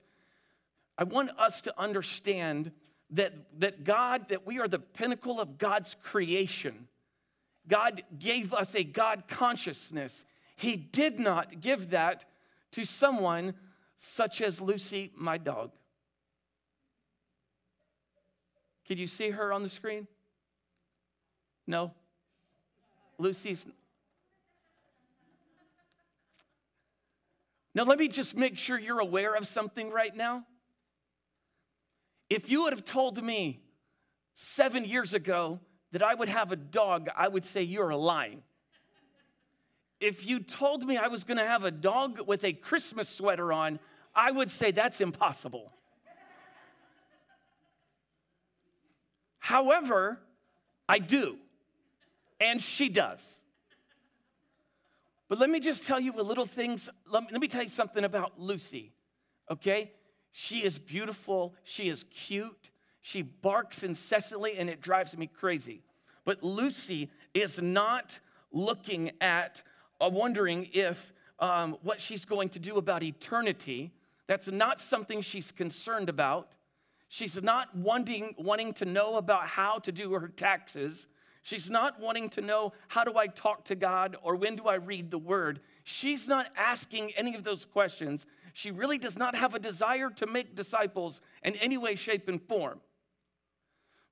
I 0.97 1.03
want 1.03 1.29
us 1.39 1.61
to 1.61 1.79
understand 1.79 2.71
that, 3.11 3.33
that 3.59 3.83
God, 3.83 4.29
that 4.29 4.45
we 4.45 4.59
are 4.59 4.67
the 4.67 4.79
pinnacle 4.79 5.39
of 5.39 5.57
God's 5.57 5.95
creation. 6.01 6.87
God 7.67 8.01
gave 8.17 8.53
us 8.53 8.75
a 8.75 8.83
God 8.83 9.25
consciousness. 9.27 10.25
He 10.55 10.75
did 10.75 11.19
not 11.19 11.61
give 11.61 11.91
that 11.91 12.25
to 12.71 12.85
someone 12.85 13.53
such 13.97 14.41
as 14.41 14.59
Lucy, 14.59 15.11
my 15.15 15.37
dog. 15.37 15.71
Can 18.87 18.97
you 18.97 19.07
see 19.07 19.29
her 19.29 19.53
on 19.53 19.61
the 19.61 19.69
screen? 19.69 20.07
No? 21.67 21.91
Lucy's 23.19 23.65
Now, 27.73 27.83
let 27.83 27.97
me 27.97 28.07
just 28.07 28.35
make 28.35 28.57
sure 28.57 28.77
you're 28.77 28.99
aware 28.99 29.33
of 29.35 29.47
something 29.47 29.91
right 29.91 30.15
now. 30.15 30.45
If 32.29 32.49
you 32.49 32.63
would 32.63 32.73
have 32.73 32.85
told 32.85 33.23
me 33.23 33.61
seven 34.33 34.85
years 34.85 35.13
ago 35.13 35.59
that 35.91 36.01
I 36.01 36.13
would 36.15 36.29
have 36.29 36.51
a 36.51 36.55
dog, 36.55 37.09
I 37.15 37.27
would 37.27 37.45
say 37.45 37.61
you're 37.61 37.93
lying. 37.93 38.43
If 39.99 40.25
you 40.25 40.39
told 40.39 40.85
me 40.85 40.97
I 40.97 41.07
was 41.07 41.23
gonna 41.23 41.45
have 41.45 41.63
a 41.63 41.71
dog 41.71 42.19
with 42.27 42.43
a 42.43 42.53
Christmas 42.53 43.07
sweater 43.07 43.53
on, 43.53 43.79
I 44.15 44.31
would 44.31 44.49
say 44.49 44.71
that's 44.71 44.99
impossible. 44.99 45.71
However, 49.39 50.19
I 50.87 50.99
do, 50.99 51.37
and 52.39 52.61
she 52.61 52.89
does. 52.89 53.40
But 55.31 55.39
let 55.39 55.49
me 55.49 55.61
just 55.61 55.85
tell 55.85 55.97
you 55.97 56.11
a 56.19 56.21
little 56.21 56.45
things. 56.45 56.89
Let 57.09 57.23
me, 57.23 57.29
let 57.31 57.39
me 57.39 57.47
tell 57.47 57.63
you 57.63 57.69
something 57.69 58.03
about 58.03 58.37
Lucy, 58.37 58.91
okay? 59.49 59.93
She 60.33 60.57
is 60.57 60.77
beautiful. 60.77 61.55
She 61.63 61.87
is 61.87 62.03
cute. 62.03 62.69
She 62.99 63.21
barks 63.21 63.81
incessantly, 63.81 64.57
and 64.57 64.69
it 64.69 64.81
drives 64.81 65.15
me 65.15 65.27
crazy. 65.27 65.83
But 66.25 66.43
Lucy 66.43 67.09
is 67.33 67.61
not 67.61 68.19
looking 68.51 69.11
at, 69.21 69.63
uh, 70.01 70.09
wondering 70.11 70.67
if 70.73 71.13
um, 71.39 71.77
what 71.81 72.01
she's 72.01 72.25
going 72.25 72.49
to 72.49 72.59
do 72.59 72.75
about 72.75 73.01
eternity. 73.01 73.93
That's 74.27 74.49
not 74.49 74.81
something 74.81 75.21
she's 75.21 75.49
concerned 75.49 76.09
about. 76.09 76.49
She's 77.07 77.41
not 77.41 77.73
wanting, 77.73 78.35
wanting 78.37 78.73
to 78.73 78.85
know 78.85 79.15
about 79.15 79.47
how 79.47 79.79
to 79.79 79.93
do 79.93 80.11
her 80.11 80.27
taxes. 80.27 81.07
She's 81.43 81.69
not 81.69 81.99
wanting 81.99 82.29
to 82.31 82.41
know 82.41 82.73
how 82.87 83.03
do 83.03 83.17
I 83.17 83.27
talk 83.27 83.65
to 83.65 83.75
God 83.75 84.15
or 84.21 84.35
when 84.35 84.55
do 84.55 84.67
I 84.67 84.75
read 84.75 85.09
the 85.09 85.17
word. 85.17 85.59
She's 85.83 86.27
not 86.27 86.47
asking 86.55 87.11
any 87.17 87.35
of 87.35 87.43
those 87.43 87.65
questions. 87.65 88.25
She 88.53 88.69
really 88.69 88.97
does 88.97 89.17
not 89.17 89.35
have 89.35 89.55
a 89.55 89.59
desire 89.59 90.09
to 90.11 90.27
make 90.27 90.55
disciples 90.55 91.19
in 91.41 91.55
any 91.55 91.77
way, 91.77 91.95
shape, 91.95 92.27
and 92.29 92.41
form. 92.41 92.79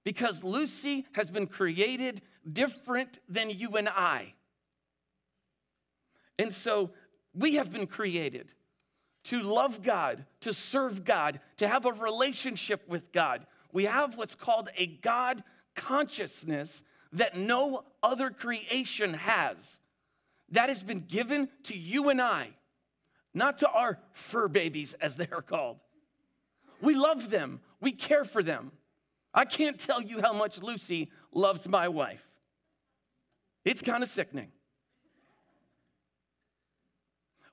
Because 0.04 0.44
Lucy 0.44 1.06
has 1.12 1.30
been 1.30 1.46
created 1.46 2.22
different 2.52 3.20
than 3.28 3.52
you 3.52 3.78
and 3.78 3.88
I. 3.88 4.34
And 6.40 6.54
so 6.54 6.92
we 7.36 7.56
have 7.56 7.72
been 7.72 7.86
created 7.86 8.54
to 9.26 9.42
love 9.42 9.84
God, 9.84 10.26
to 10.42 10.54
serve 10.54 11.04
God, 11.04 11.42
to 11.58 11.68
have 11.68 11.86
a 11.86 11.92
relationship 11.92 12.88
with 12.88 13.12
God. 13.12 13.46
We 13.72 13.84
have 13.84 14.18
what's 14.18 14.36
called 14.36 14.70
a 14.78 14.88
God 14.88 15.44
consciousness 15.76 16.82
that 17.14 17.36
no 17.36 17.84
other 18.04 18.30
creation 18.30 19.14
has. 19.16 19.56
That 20.52 20.70
has 20.70 20.84
been 20.84 21.02
given 21.02 21.50
to 21.64 21.78
you 21.78 22.10
and 22.10 22.22
I, 22.22 22.50
not 23.34 23.60
to 23.60 23.70
our 23.70 24.00
fur 24.14 24.48
babies, 24.48 24.96
as 25.00 25.16
they 25.16 25.28
are 25.32 25.42
called. 25.42 25.78
We 26.82 26.96
love 26.96 27.30
them, 27.30 27.62
we 27.80 27.92
care 27.92 28.24
for 28.24 28.42
them. 28.42 28.72
I 29.34 29.46
can't 29.46 29.80
tell 29.80 30.02
you 30.02 30.22
how 30.22 30.34
much 30.34 30.62
Lucy 30.62 31.12
loves 31.32 31.68
my 31.68 31.88
wife. 31.88 32.26
It's 33.64 33.82
kind 33.82 34.02
of 34.02 34.10
sickening. 34.10 34.52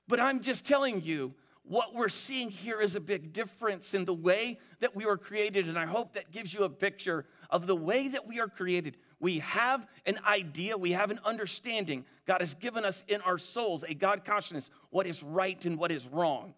But 0.07 0.19
I'm 0.19 0.41
just 0.41 0.65
telling 0.65 1.01
you, 1.01 1.33
what 1.63 1.93
we're 1.93 2.09
seeing 2.09 2.49
here 2.49 2.79
is 2.79 2.95
a 2.95 2.99
big 2.99 3.33
difference 3.33 3.93
in 3.93 4.05
the 4.05 4.13
way 4.13 4.57
that 4.79 4.95
we 4.95 5.05
were 5.05 5.17
created. 5.17 5.67
And 5.67 5.77
I 5.77 5.85
hope 5.85 6.13
that 6.13 6.31
gives 6.31 6.53
you 6.53 6.63
a 6.63 6.69
picture 6.69 7.25
of 7.49 7.67
the 7.67 7.75
way 7.75 8.07
that 8.07 8.25
we 8.25 8.39
are 8.39 8.47
created. 8.47 8.95
We 9.19 9.39
have 9.39 9.87
an 10.05 10.19
idea, 10.27 10.77
we 10.77 10.91
have 10.91 11.09
an 11.09 11.19
understanding. 11.25 12.05
God 12.25 12.41
has 12.41 12.53
given 12.53 12.85
us 12.85 13.03
in 13.07 13.21
our 13.21 13.37
souls 13.37 13.83
a 13.87 13.93
God 13.93 14.23
consciousness 14.23 14.69
what 14.89 15.07
is 15.07 15.23
right 15.23 15.63
and 15.65 15.77
what 15.77 15.91
is 15.91 16.05
wrong. 16.07 16.53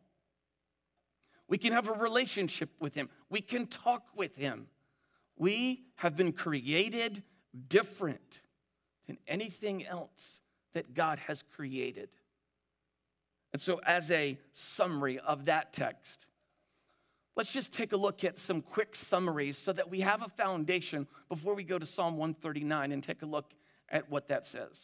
We 1.48 1.58
can 1.58 1.74
have 1.74 1.88
a 1.88 1.94
relationship 1.94 2.70
with 2.80 2.96
Him, 2.96 3.10
we 3.30 3.42
can 3.42 3.68
talk 3.68 4.04
with 4.16 4.36
Him. 4.36 4.68
We 5.38 5.86
have 5.96 6.18
been 6.18 6.34
created 6.34 7.24
different 7.70 8.42
than 9.08 9.18
anything 9.26 9.86
else 9.86 10.42
that 10.74 10.94
God 10.94 11.18
has 11.28 11.44
created. 11.56 12.10
And 13.54 13.62
so, 13.62 13.80
as 13.86 14.12
a 14.12 14.38
summary 14.54 15.18
of 15.18 15.46
that 15.46 15.74
text, 15.74 16.28
Let's 17.40 17.54
just 17.54 17.72
take 17.72 17.94
a 17.94 17.96
look 17.96 18.26
at 18.26 18.38
some 18.38 18.62
quick 18.62 18.98
summaries 18.98 19.58
so 19.58 19.72
that 19.72 19.90
we 19.90 20.02
have 20.02 20.22
a 20.22 20.28
foundation 20.28 21.08
before 21.30 21.56
we 21.56 21.64
go 21.64 21.80
to 21.80 21.86
Psalm 21.86 22.18
139 22.18 22.92
and 22.92 23.02
take 23.02 23.22
a 23.22 23.26
look 23.26 23.54
at 23.88 24.12
what 24.12 24.28
that 24.28 24.46
says. 24.46 24.78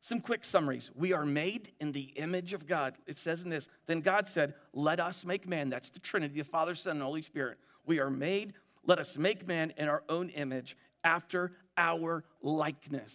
Some 0.00 0.20
quick 0.20 0.44
summaries. 0.44 0.92
We 0.94 1.12
are 1.12 1.26
made 1.26 1.72
in 1.80 1.90
the 1.90 2.12
image 2.14 2.52
of 2.52 2.68
God. 2.68 2.94
It 3.08 3.18
says 3.18 3.42
in 3.42 3.50
this, 3.50 3.68
then 3.86 4.00
God 4.00 4.28
said, 4.28 4.54
Let 4.72 5.00
us 5.00 5.24
make 5.24 5.48
man. 5.48 5.70
That's 5.70 5.90
the 5.90 5.98
Trinity, 5.98 6.36
the 6.40 6.44
Father, 6.44 6.76
Son, 6.76 6.98
and 6.98 7.02
Holy 7.02 7.22
Spirit. 7.22 7.58
We 7.84 7.98
are 7.98 8.08
made, 8.08 8.52
let 8.86 9.00
us 9.00 9.18
make 9.18 9.48
man 9.48 9.72
in 9.76 9.88
our 9.88 10.04
own 10.08 10.28
image 10.28 10.76
after 11.02 11.50
our 11.76 12.22
likeness. 12.42 13.12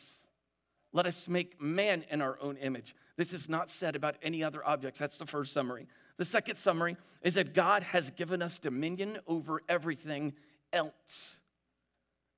Let 0.92 1.06
us 1.06 1.30
make 1.30 1.62
man 1.62 2.04
in 2.10 2.22
our 2.22 2.38
own 2.42 2.58
image. 2.58 2.96
This 3.16 3.32
is 3.32 3.48
not 3.48 3.72
said 3.72 3.96
about 3.96 4.16
any 4.22 4.44
other 4.44 4.66
objects. 4.68 5.00
That's 5.00 5.18
the 5.18 5.26
first 5.26 5.54
summary. 5.54 5.88
The 6.20 6.26
second 6.26 6.58
summary 6.58 6.98
is 7.22 7.36
that 7.36 7.54
God 7.54 7.82
has 7.82 8.12
given 8.12 8.42
us 8.42 8.60
dominion 8.60 9.20
over 9.26 9.62
everything 9.70 10.34
else. 10.74 11.40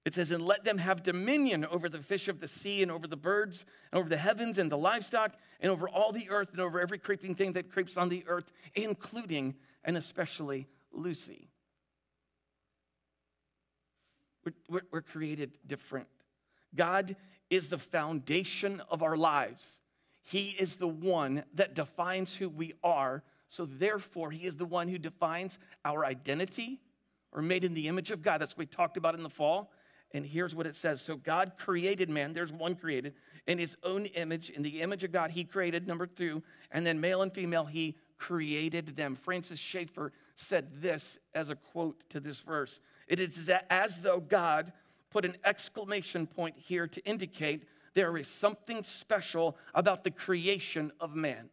It 0.06 0.14
says, 0.14 0.30
and 0.30 0.46
let 0.46 0.64
them 0.64 0.78
have 0.78 1.02
dominion 1.02 1.66
over 1.66 1.90
the 1.90 2.04
fish 2.04 2.28
of 2.28 2.40
the 2.40 2.48
sea 2.48 2.84
and 2.84 2.92
over 2.92 3.08
the 3.08 3.18
birds 3.18 3.66
and 3.92 4.00
over 4.00 4.08
the 4.08 4.18
heavens 4.18 4.60
and 4.60 4.72
the 4.72 4.78
livestock 4.78 5.34
and 5.60 5.72
over 5.72 5.90
all 5.90 6.12
the 6.12 6.30
earth 6.30 6.50
and 6.52 6.62
over 6.62 6.80
every 6.80 7.00
creeping 7.00 7.34
thing 7.34 7.54
that 7.54 7.72
creeps 7.72 7.98
on 7.98 8.10
the 8.10 8.24
earth, 8.28 8.54
including 8.76 9.56
and 9.84 9.98
especially 9.98 10.68
Lucy. 10.92 11.50
We're, 14.46 14.54
we're, 14.70 14.82
we're 14.92 15.02
created 15.02 15.58
different. 15.66 16.08
God 16.76 17.16
is 17.50 17.70
the 17.70 17.80
foundation 17.80 18.80
of 18.92 19.02
our 19.02 19.18
lives. 19.18 19.80
He 20.22 20.50
is 20.50 20.76
the 20.76 20.88
one 20.88 21.46
that 21.56 21.74
defines 21.74 22.36
who 22.36 22.48
we 22.48 22.74
are 22.84 23.24
so 23.52 23.66
therefore, 23.66 24.32
he 24.32 24.48
is 24.48 24.56
the 24.56 24.66
one 24.66 24.88
who 24.88 24.98
defines 24.98 25.60
our 25.84 26.06
identity 26.06 26.80
or 27.34 27.42
made 27.42 27.66
in 27.66 27.74
the 27.74 27.90
image 27.90 28.10
of 28.10 28.22
God. 28.22 28.40
That's 28.40 28.54
what 28.54 28.60
we 28.60 28.66
talked 28.66 28.96
about 28.96 29.14
in 29.14 29.24
the 29.24 29.30
fall. 29.30 29.74
And 30.14 30.26
here's 30.26 30.56
what 30.56 30.66
it 30.66 30.76
says 30.78 31.02
So 31.02 31.18
God 31.18 31.54
created 31.58 32.10
man, 32.10 32.32
there's 32.32 32.52
one 32.52 32.76
created, 32.76 33.14
in 33.46 33.58
his 33.58 33.76
own 33.84 34.06
image. 34.06 34.50
In 34.50 34.62
the 34.62 34.82
image 34.82 35.04
of 35.04 35.12
God, 35.12 35.32
he 35.32 35.44
created, 35.44 35.86
number 35.86 36.08
two. 36.08 36.42
And 36.72 36.86
then 36.86 37.02
male 37.02 37.22
and 37.22 37.34
female, 37.34 37.66
he 37.66 37.98
created 38.18 38.96
them. 38.96 39.18
Francis 39.18 39.60
Schaeffer 39.60 40.14
said 40.38 40.82
this 40.82 41.20
as 41.36 41.50
a 41.50 41.56
quote 41.56 42.10
to 42.12 42.22
this 42.22 42.40
verse 42.40 42.80
It 43.10 43.20
is 43.20 43.52
as 43.70 44.00
though 44.00 44.22
God 44.22 44.72
put 45.10 45.26
an 45.26 45.36
exclamation 45.44 46.26
point 46.26 46.56
here 46.58 46.88
to 46.88 47.04
indicate 47.04 47.66
there 47.96 48.16
is 48.16 48.30
something 48.30 48.82
special 48.84 49.58
about 49.76 50.06
the 50.06 50.12
creation 50.12 50.94
of 51.02 51.16
man. 51.16 51.50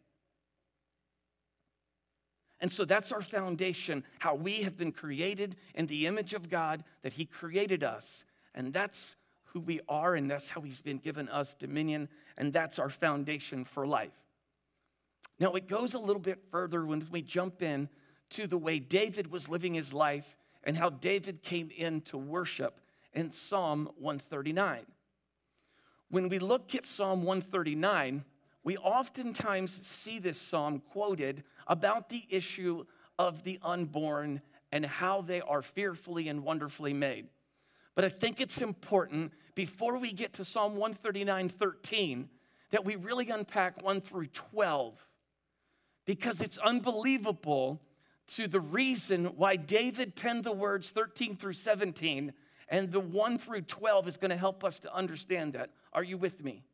And 2.61 2.73
so 2.73 2.85
that's 2.85 3.13
our 3.13 3.23
foundation, 3.23 4.05
how 4.19 4.35
we 4.35 4.63
have 4.63 4.77
been 4.77 4.93
created 4.93 5.57
in 5.75 5.87
the 5.87 6.07
image 6.07 6.35
of 6.35 6.51
God, 6.51 6.83
that 7.03 7.13
He 7.13 7.25
created 7.25 7.85
us. 7.85 8.25
And 8.55 8.73
that's 8.73 9.17
who 9.53 9.61
we 9.61 9.81
are, 9.89 10.15
and 10.15 10.31
that's 10.31 10.49
how 10.49 10.61
He's 10.61 10.81
been 10.81 10.99
given 10.99 11.29
us 11.29 11.55
dominion, 11.55 12.09
and 12.37 12.53
that's 12.53 12.79
our 12.79 12.91
foundation 12.91 13.65
for 13.65 13.87
life. 13.87 14.13
Now, 15.39 15.53
it 15.53 15.69
goes 15.69 15.95
a 15.95 15.99
little 15.99 16.21
bit 16.21 16.41
further 16.51 16.85
when 16.85 17.07
we 17.11 17.23
jump 17.23 17.63
in 17.63 17.89
to 18.31 18.47
the 18.47 18.59
way 18.59 18.79
David 18.79 19.31
was 19.31 19.49
living 19.49 19.75
his 19.75 19.93
life 19.93 20.37
and 20.65 20.77
how 20.77 20.91
David 20.91 21.43
came 21.43 21.71
in 21.77 22.01
to 22.03 22.19
worship 22.19 22.81
in 23.13 23.33
Psalm 23.33 23.89
139. 23.99 24.85
When 26.11 26.29
we 26.29 26.39
look 26.39 26.75
at 26.75 26.87
Psalm 26.87 27.23
139, 27.23 28.25
we 28.69 28.77
oftentimes 28.77 29.81
see 29.83 30.19
this 30.19 30.39
psalm 30.39 30.83
quoted 30.93 31.43
about 31.67 32.11
the 32.11 32.27
issue 32.29 32.85
of 33.19 33.43
the 33.43 33.59
unborn 33.63 34.43
and 34.71 34.85
how 34.85 35.23
they 35.23 35.41
are 35.41 35.63
fearfully 35.63 36.29
and 36.29 36.45
wonderfully 36.45 36.93
made. 36.93 37.29
But 37.95 38.05
I 38.05 38.11
think 38.11 38.43
it's 38.43 38.61
important 38.61 39.33
before 39.55 39.97
we 39.97 40.13
get 40.13 40.35
to 40.35 40.45
Psalm 40.45 40.73
139 40.73 41.49
13 41.49 42.29
that 42.71 42.85
we 42.85 42.97
really 42.97 43.31
unpack 43.31 43.83
1 43.83 44.03
through 44.03 44.27
12 44.27 45.03
because 46.05 46.43
it's 46.43 46.59
unbelievable 46.59 47.81
to 48.35 48.49
the 48.49 48.61
reason 48.61 49.25
why 49.39 49.57
David 49.57 50.15
penned 50.15 50.45
the 50.45 50.53
words 50.53 50.91
13 50.91 51.37
through 51.37 51.55
17 51.55 52.35
and 52.69 52.93
the 52.93 53.01
1 53.01 53.39
through 53.39 53.63
12 53.63 54.09
is 54.09 54.19
going 54.19 54.31
to 54.31 54.37
help 54.37 54.63
us 54.63 54.79
to 54.81 54.95
understand 54.95 55.55
that. 55.55 55.71
Are 55.95 56.05
you 56.05 56.19
with 56.19 56.45
me? 56.45 56.65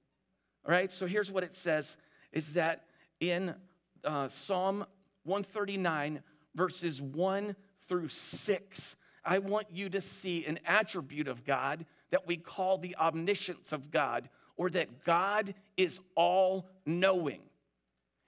All 0.67 0.73
right, 0.73 0.91
so 0.91 1.07
here's 1.07 1.31
what 1.31 1.45
it 1.45 1.55
says 1.55 1.97
is 2.33 2.55
that 2.55 2.85
in 3.21 3.55
uh, 4.03 4.29
Psalm 4.29 4.87
139, 5.25 6.23
verses 6.55 7.03
1 7.03 7.55
through 7.87 8.09
6, 8.09 8.97
I 9.25 9.39
want 9.39 9.69
you 9.71 9.89
to 9.91 10.01
see 10.01 10.45
an 10.47 10.59
attribute 10.67 11.29
of 11.29 11.45
God 11.45 11.85
that 12.11 12.27
we 12.27 12.37
call 12.37 12.79
the 12.79 12.97
omniscience 12.97 13.73
of 13.73 13.91
God, 13.91 14.29
or 14.57 14.71
that 14.71 15.05
God 15.05 15.55
is 15.77 16.01
all 16.15 16.69
knowing. 16.87 17.41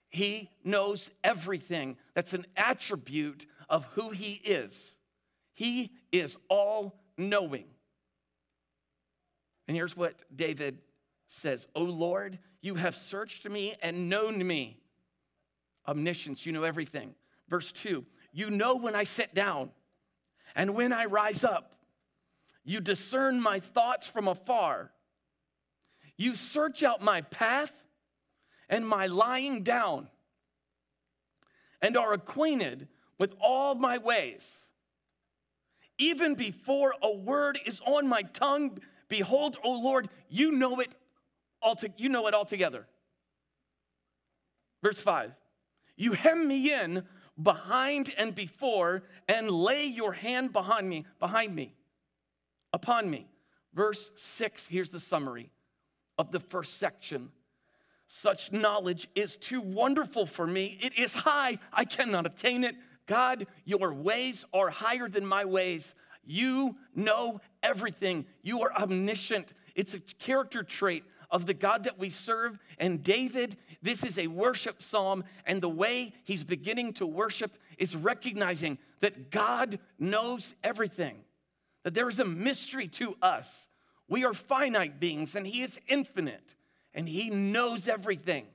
He 0.09 0.51
knows 0.65 1.11
everything. 1.23 1.97
That's 2.15 2.35
an 2.35 2.47
attribute 2.57 3.47
of 3.69 3.85
who 3.95 4.11
He 4.11 4.33
is. 4.33 4.95
He 5.55 5.93
is 6.13 6.37
all 6.49 6.99
knowing. 7.17 7.67
And 9.69 9.77
here's 9.77 9.97
what 9.97 10.15
David 10.35 10.79
says 11.29 11.67
O 11.75 11.83
Lord, 11.83 12.39
you 12.61 12.77
have 12.77 12.97
searched 12.97 13.49
me 13.49 13.75
and 13.83 14.09
known 14.09 14.45
me. 14.47 14.81
Omniscience, 15.87 16.45
you 16.47 16.53
know 16.53 16.65
everything. 16.65 17.15
Verse 17.49 17.73
2 17.73 18.05
You 18.33 18.51
know 18.51 18.77
when 18.77 18.95
I 18.95 19.05
sit 19.05 19.35
down 19.35 19.71
and 20.55 20.75
when 20.75 20.93
I 20.93 21.05
rise 21.05 21.45
up. 21.45 21.73
You 22.65 22.81
discern 22.81 23.41
my 23.41 23.61
thoughts 23.61 24.09
from 24.09 24.27
afar. 24.27 24.91
You 26.17 26.35
search 26.35 26.83
out 26.83 27.01
my 27.01 27.21
path 27.21 27.73
and 28.69 28.87
my 28.87 29.07
lying 29.07 29.63
down 29.63 30.09
and 31.81 31.97
are 31.97 32.13
acquainted 32.13 32.89
with 33.19 33.35
all 33.41 33.75
my 33.75 33.99
ways. 33.99 34.43
Even 35.99 36.35
before 36.35 36.95
a 37.03 37.15
word 37.15 37.59
is 37.65 37.81
on 37.87 38.09
my 38.09 38.23
tongue, 38.23 38.79
behold, 39.09 39.57
O 39.63 39.71
Lord, 39.71 40.09
you 40.29 40.51
know 40.53 40.81
it 40.81 40.91
all 41.67 41.75
to, 41.75 41.91
you 41.97 42.09
know 42.09 42.29
it 42.29 42.35
altogether. 42.35 42.87
Verse 44.85 45.01
5. 45.01 45.33
You 45.97 46.13
hem 46.13 46.47
me 46.47 46.73
in 46.73 47.03
behind 47.43 48.13
and 48.17 48.35
before 48.37 49.03
and 49.29 49.51
lay 49.51 49.85
your 49.85 50.13
hand 50.13 50.53
behind 50.53 50.89
me, 50.89 51.07
behind 51.19 51.57
me, 51.57 51.75
upon 52.73 53.11
me. 53.11 53.27
Verse 53.75 54.13
6, 54.15 54.69
here's 54.69 54.91
the 54.91 55.01
summary 55.01 55.51
of 56.17 56.31
the 56.31 56.39
first 56.39 56.79
section. 56.79 57.31
Such 58.07 58.53
knowledge 58.53 59.09
is 59.17 59.37
too 59.37 59.61
wonderful 59.61 60.25
for 60.25 60.47
me. 60.47 60.79
It 60.81 60.97
is 60.97 61.13
high. 61.13 61.59
I 61.73 61.85
cannot 61.85 62.27
attain 62.27 62.63
it. 62.63 62.77
God, 63.07 63.49
your 63.65 63.93
ways 63.93 64.45
are 64.53 64.71
higher 64.71 65.09
than 65.09 65.27
my 65.27 65.45
ways. 65.45 65.97
You 66.25 66.77
know 66.95 67.41
everything. 67.61 68.27
You 68.43 68.63
are 68.63 68.73
omniscient. 68.73 69.53
It's 69.75 69.95
a 69.95 69.99
character 69.99 70.63
trait 70.63 71.03
of 71.31 71.47
the 71.47 71.55
God 71.55 71.85
that 71.85 71.99
we 71.99 72.11
serve. 72.11 72.59
And 72.79 73.03
David, 73.03 73.57
this 73.83 74.05
is 74.05 74.19
a 74.19 74.27
worship 74.27 74.83
psalm. 74.83 75.25
And 75.45 75.61
the 75.61 75.69
way 75.69 76.13
he's 76.25 76.45
beginning 76.45 76.93
to 76.95 77.07
worship 77.07 77.57
is 77.79 77.95
recognizing 77.95 78.79
that 79.01 79.31
God 79.31 79.79
knows 79.99 80.55
everything, 80.65 81.19
that 81.85 81.95
there 81.95 82.09
is 82.09 82.19
a 82.19 82.25
mystery 82.25 82.89
to 82.89 83.17
us. 83.21 83.69
We 84.09 84.25
are 84.25 84.35
finite 84.35 85.01
beings, 85.01 85.35
and 85.35 85.47
he 85.47 85.63
is 85.63 85.81
infinite, 85.89 86.55
and 86.95 87.09
he 87.09 87.29
knows 87.29 87.89
everything, 87.89 88.47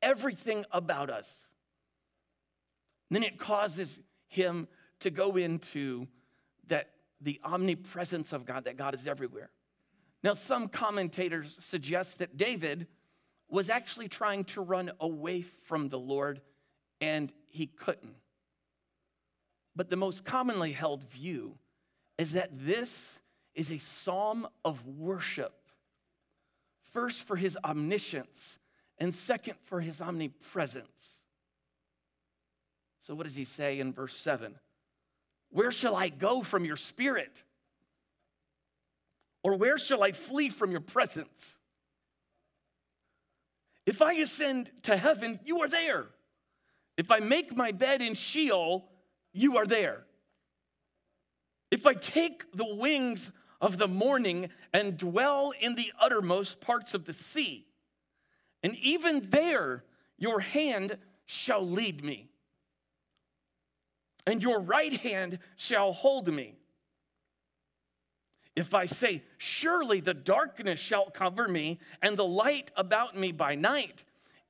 everything 0.00 0.64
about 0.70 1.10
us. 1.10 1.28
then 3.10 3.22
it 3.22 3.38
causes 3.38 4.00
him 4.28 4.68
to 5.00 5.10
go 5.10 5.36
into 5.36 6.06
that 6.68 6.90
the 7.20 7.40
omnipresence 7.44 8.32
of 8.32 8.46
God, 8.46 8.64
that 8.64 8.76
God 8.76 8.94
is 8.94 9.06
everywhere. 9.06 9.50
Now, 10.22 10.34
some 10.34 10.68
commentators 10.68 11.56
suggest 11.60 12.18
that 12.18 12.36
David 12.36 12.86
was 13.48 13.68
actually 13.68 14.08
trying 14.08 14.44
to 14.44 14.60
run 14.60 14.92
away 15.00 15.42
from 15.42 15.88
the 15.88 15.98
Lord 15.98 16.40
and 17.00 17.32
he 17.48 17.66
couldn't. 17.66 18.14
But 19.74 19.90
the 19.90 19.96
most 19.96 20.24
commonly 20.24 20.72
held 20.72 21.04
view 21.04 21.58
is 22.18 22.32
that 22.32 22.50
this 22.52 23.18
is 23.54 23.70
a 23.70 23.78
psalm 23.78 24.46
of 24.64 24.86
worship. 24.86 25.54
First, 26.92 27.22
for 27.22 27.36
his 27.36 27.58
omniscience, 27.64 28.58
and 28.98 29.14
second, 29.14 29.54
for 29.64 29.80
his 29.80 30.00
omnipresence. 30.00 30.86
So, 33.02 33.14
what 33.14 33.24
does 33.24 33.34
he 33.34 33.44
say 33.44 33.80
in 33.80 33.92
verse 33.92 34.16
7? 34.16 34.54
Where 35.50 35.72
shall 35.72 35.96
I 35.96 36.08
go 36.08 36.42
from 36.42 36.64
your 36.64 36.76
spirit? 36.76 37.42
Or 39.42 39.56
where 39.56 39.78
shall 39.78 40.02
I 40.02 40.12
flee 40.12 40.48
from 40.48 40.70
your 40.70 40.80
presence? 40.80 41.58
If 43.84 44.00
I 44.00 44.12
ascend 44.14 44.70
to 44.82 44.96
heaven, 44.96 45.40
you 45.44 45.60
are 45.62 45.68
there. 45.68 46.06
If 46.96 47.10
I 47.10 47.18
make 47.18 47.56
my 47.56 47.72
bed 47.72 48.00
in 48.00 48.14
Sheol, 48.14 48.88
you 49.32 49.56
are 49.56 49.66
there. 49.66 50.04
If 51.70 51.86
I 51.86 51.94
take 51.94 52.52
the 52.52 52.74
wings 52.74 53.32
of 53.60 53.78
the 53.78 53.88
morning 53.88 54.50
and 54.72 54.98
dwell 54.98 55.52
in 55.58 55.74
the 55.74 55.92
uttermost 56.00 56.60
parts 56.60 56.94
of 56.94 57.06
the 57.06 57.12
sea, 57.12 57.66
and 58.62 58.76
even 58.76 59.30
there 59.30 59.84
your 60.18 60.40
hand 60.40 60.98
shall 61.26 61.66
lead 61.66 62.04
me, 62.04 62.28
and 64.26 64.42
your 64.42 64.60
right 64.60 65.00
hand 65.00 65.38
shall 65.56 65.92
hold 65.92 66.32
me. 66.32 66.56
If 68.54 68.74
I 68.74 68.86
say, 68.86 69.22
Surely 69.38 70.00
the 70.00 70.14
darkness 70.14 70.78
shall 70.78 71.10
cover 71.10 71.48
me, 71.48 71.78
and 72.00 72.16
the 72.16 72.24
light 72.24 72.70
about 72.76 73.16
me 73.16 73.32
by 73.32 73.54
night, 73.54 74.04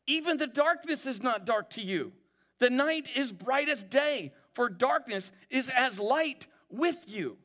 even 0.06 0.36
the 0.36 0.46
darkness 0.46 1.06
is 1.06 1.22
not 1.22 1.46
dark 1.46 1.70
to 1.70 1.82
you. 1.82 2.12
The 2.58 2.70
night 2.70 3.08
is 3.14 3.32
bright 3.32 3.68
as 3.68 3.84
day, 3.84 4.32
for 4.54 4.68
darkness 4.68 5.32
is 5.50 5.68
as 5.68 5.98
light 5.98 6.46
with 6.70 7.04
you. 7.06 7.38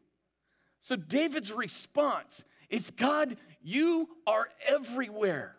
So 0.81 0.95
David's 0.95 1.51
response 1.51 2.43
is 2.69 2.91
God, 2.91 3.37
you 3.61 4.09
are 4.25 4.49
everywhere. 4.67 5.55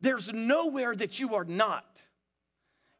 There's 0.00 0.32
nowhere 0.32 0.94
that 0.94 1.18
you 1.18 1.34
are 1.34 1.44
not. 1.44 2.02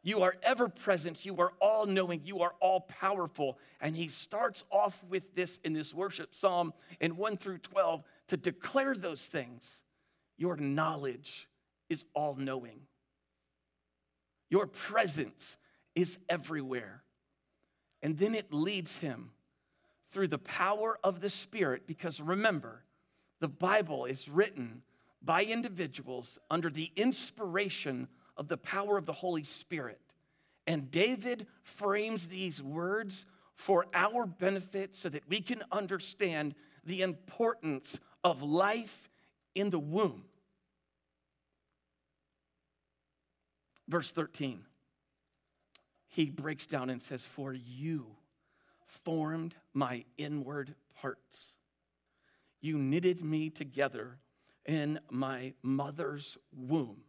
You 0.04 0.20
are 0.20 0.36
ever 0.42 0.68
present. 0.68 1.24
You 1.24 1.38
are 1.38 1.52
all 1.60 1.86
knowing. 1.86 2.20
You 2.24 2.42
are 2.42 2.52
all 2.60 2.82
powerful. 2.82 3.58
And 3.80 3.96
he 3.96 4.08
starts 4.08 4.62
off 4.70 5.02
with 5.08 5.34
this 5.34 5.58
in 5.64 5.72
this 5.72 5.94
worship 5.94 6.36
psalm 6.36 6.74
in 7.00 7.16
1 7.16 7.38
through 7.38 7.58
12 7.58 8.04
to 8.28 8.36
declare 8.36 8.94
those 8.94 9.22
things. 9.22 9.64
Your 10.36 10.56
knowledge 10.56 11.48
is 11.88 12.04
all 12.14 12.34
knowing, 12.34 12.80
your 14.50 14.66
presence 14.66 15.56
is 15.94 16.18
everywhere. 16.28 17.02
And 18.02 18.18
then 18.18 18.34
it 18.34 18.52
leads 18.52 18.98
him 18.98 19.30
through 20.12 20.28
the 20.28 20.38
power 20.38 20.98
of 21.02 21.20
the 21.20 21.30
Spirit, 21.30 21.86
because 21.86 22.20
remember, 22.20 22.84
the 23.40 23.48
Bible 23.48 24.04
is 24.04 24.28
written 24.28 24.82
by 25.22 25.44
individuals 25.44 26.38
under 26.50 26.68
the 26.68 26.90
inspiration 26.96 28.08
of 28.37 28.49
the 28.49 28.57
power 28.57 28.97
of 28.99 29.07
the 29.07 29.12
Holy 29.12 29.44
Spirit. 29.44 30.01
And 30.66 30.90
David 30.90 31.47
frames 31.62 32.27
these 32.27 32.62
words 32.62 33.27
for 33.57 33.87
our 33.94 34.27
benefit 34.27 34.97
so 34.97 35.09
that 35.09 35.29
we 35.29 35.40
can 35.40 35.62
understand 35.70 36.55
the 36.85 37.03
importance 37.03 38.01
of 38.23 38.42
life 38.42 39.11
in 39.55 39.70
the 39.70 39.79
womb. 39.79 40.25
Verse 43.87 44.11
13, 44.11 44.61
he 46.09 46.31
breaks 46.31 46.66
down 46.66 46.88
and 46.88 47.03
says, 47.03 47.25
For 47.25 47.53
you 47.53 48.07
formed 48.87 49.55
my 49.75 50.05
inward 50.16 50.75
parts. 50.94 51.55
You 52.61 52.79
knitted 52.79 53.23
me 53.23 53.51
together 53.51 54.18
in 54.64 55.01
my 55.11 55.53
mother's 55.62 56.38
womb. 56.51 57.03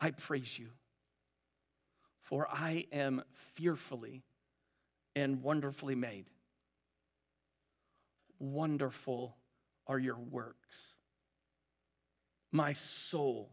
I 0.00 0.12
praise 0.12 0.58
you, 0.58 0.68
for 2.22 2.48
I 2.50 2.86
am 2.90 3.22
fearfully 3.54 4.22
and 5.14 5.42
wonderfully 5.42 5.94
made. 5.94 6.26
Wonderful 8.38 9.36
are 9.86 9.98
your 9.98 10.16
works. 10.16 10.78
My 12.50 12.72
soul 12.72 13.50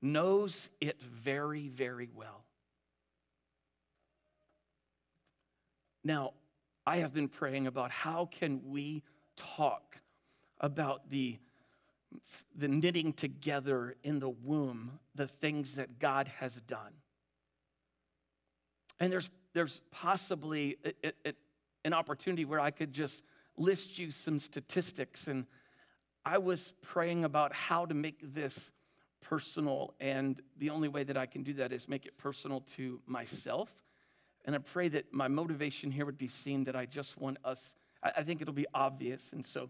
knows 0.00 0.70
it 0.80 1.02
very, 1.02 1.68
very 1.68 2.08
well. 2.14 2.44
Now, 6.02 6.32
I 6.86 6.98
have 6.98 7.12
been 7.12 7.28
praying 7.28 7.66
about 7.66 7.90
how 7.90 8.30
can 8.32 8.62
we 8.64 9.02
talk 9.36 9.98
about 10.60 11.10
the 11.10 11.38
the 12.54 12.68
knitting 12.68 13.12
together 13.12 13.96
in 14.02 14.18
the 14.18 14.28
womb 14.28 14.98
the 15.14 15.26
things 15.26 15.74
that 15.74 15.98
God 15.98 16.28
has 16.38 16.54
done. 16.66 16.92
And 19.00 19.12
there's 19.12 19.30
there's 19.54 19.80
possibly 19.90 20.76
a, 20.84 21.12
a, 21.24 21.32
an 21.84 21.92
opportunity 21.92 22.44
where 22.44 22.60
I 22.60 22.70
could 22.70 22.92
just 22.92 23.22
list 23.56 23.98
you 23.98 24.10
some 24.10 24.38
statistics 24.38 25.26
and 25.26 25.46
I 26.24 26.38
was 26.38 26.74
praying 26.82 27.24
about 27.24 27.54
how 27.54 27.86
to 27.86 27.94
make 27.94 28.34
this 28.34 28.70
personal 29.20 29.94
and 29.98 30.40
the 30.58 30.70
only 30.70 30.88
way 30.88 31.02
that 31.04 31.16
I 31.16 31.26
can 31.26 31.42
do 31.42 31.54
that 31.54 31.72
is 31.72 31.88
make 31.88 32.06
it 32.06 32.18
personal 32.18 32.60
to 32.76 33.00
myself 33.06 33.68
and 34.48 34.54
I 34.54 34.60
pray 34.60 34.88
that 34.88 35.12
my 35.12 35.28
motivation 35.28 35.90
here 35.90 36.06
would 36.06 36.16
be 36.16 36.26
seen 36.26 36.64
that 36.64 36.74
I 36.74 36.86
just 36.86 37.18
want 37.18 37.36
us, 37.44 37.74
I, 38.02 38.12
I 38.16 38.22
think 38.22 38.40
it'll 38.40 38.54
be 38.54 38.66
obvious. 38.72 39.28
And 39.32 39.46
so 39.46 39.68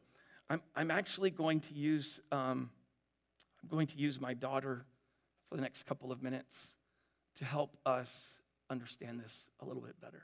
I'm, 0.51 0.63
I'm 0.75 0.91
actually 0.91 1.31
going 1.31 1.61
to 1.61 1.75
use, 1.75 2.21
um, 2.33 2.71
I'm 3.63 3.69
going 3.69 3.87
to 3.89 3.97
use 3.97 4.21
my 4.21 4.35
daughter 4.35 4.85
for 5.49 5.57
the 5.57 5.63
next 5.63 5.85
couple 5.85 6.11
of 6.11 6.23
minutes 6.23 6.55
to 7.37 7.45
help 7.45 7.77
us 7.85 8.11
understand 8.71 9.21
this 9.21 9.35
a 9.61 9.65
little 9.65 9.83
bit 9.83 10.01
better. 10.01 10.23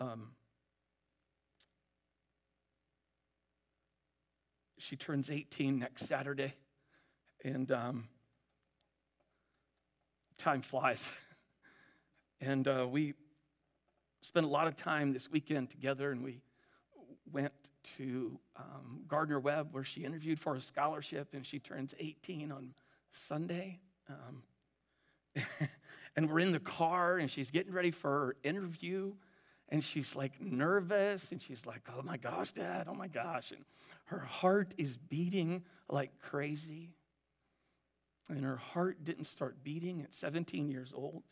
Um, 0.00 0.30
she 4.78 4.96
turns 4.96 5.30
18 5.30 5.78
next 5.78 6.06
Saturday, 6.06 6.54
and 7.44 7.70
um, 7.70 8.08
time 10.38 10.62
flies. 10.62 11.04
And 12.44 12.66
uh, 12.66 12.88
we 12.90 13.14
spent 14.22 14.44
a 14.44 14.48
lot 14.48 14.66
of 14.66 14.74
time 14.74 15.12
this 15.12 15.30
weekend 15.30 15.70
together, 15.70 16.10
and 16.10 16.24
we 16.24 16.40
went 17.32 17.52
to 17.96 18.38
um, 18.56 19.02
Gardner 19.08 19.40
Webb, 19.40 19.68
where 19.72 19.84
she 19.84 20.04
interviewed 20.04 20.38
for 20.38 20.54
a 20.54 20.60
scholarship, 20.60 21.28
and 21.32 21.46
she 21.46 21.58
turns 21.58 21.94
18 21.98 22.52
on 22.52 22.74
Sunday. 23.12 23.80
Um, 24.08 24.42
and 26.16 26.30
we're 26.30 26.40
in 26.40 26.52
the 26.52 26.60
car, 26.60 27.18
and 27.18 27.30
she's 27.30 27.50
getting 27.50 27.72
ready 27.72 27.90
for 27.90 28.10
her 28.10 28.36
interview, 28.42 29.14
and 29.68 29.82
she's 29.82 30.14
like 30.14 30.40
nervous, 30.40 31.32
and 31.32 31.40
she's 31.40 31.64
like, 31.66 31.82
"Oh 31.96 32.02
my 32.02 32.16
gosh, 32.16 32.52
Dad! 32.52 32.86
Oh 32.88 32.94
my 32.94 33.08
gosh!" 33.08 33.50
And 33.50 33.64
her 34.04 34.20
heart 34.20 34.74
is 34.76 34.96
beating 34.96 35.64
like 35.88 36.10
crazy. 36.20 36.90
And 38.28 38.44
her 38.44 38.56
heart 38.56 39.04
didn't 39.04 39.24
start 39.24 39.64
beating 39.64 40.00
at 40.00 40.14
17 40.14 40.68
years 40.68 40.92
old. 40.94 41.22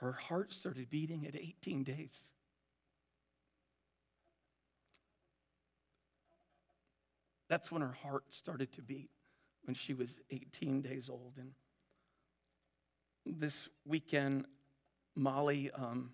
Her 0.00 0.12
heart 0.12 0.52
started 0.52 0.90
beating 0.90 1.26
at 1.26 1.34
18 1.34 1.82
days. 1.82 2.30
That's 7.54 7.70
when 7.70 7.82
her 7.82 7.96
heart 8.02 8.24
started 8.30 8.72
to 8.72 8.82
beat, 8.82 9.10
when 9.64 9.76
she 9.76 9.94
was 9.94 10.10
18 10.28 10.82
days 10.82 11.08
old. 11.08 11.34
And 11.38 11.52
this 13.24 13.68
weekend, 13.86 14.46
Molly 15.14 15.70
um, 15.72 16.10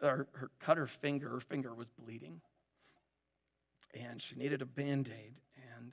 her, 0.00 0.26
her 0.32 0.50
cut 0.58 0.78
her 0.78 0.86
finger, 0.86 1.28
her 1.28 1.40
finger 1.40 1.74
was 1.74 1.90
bleeding, 1.90 2.40
and 3.92 4.22
she 4.22 4.34
needed 4.36 4.62
a 4.62 4.64
band 4.64 5.10
aid. 5.14 5.34
And 5.76 5.92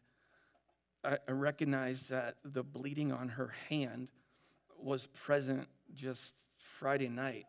I, 1.04 1.18
I 1.28 1.34
recognized 1.34 2.10
that 2.10 2.38
the 2.46 2.64
bleeding 2.64 3.12
on 3.12 3.28
her 3.28 3.54
hand 3.68 4.08
was 4.82 5.08
present 5.08 5.68
just 5.94 6.32
Friday 6.80 7.10
night. 7.10 7.48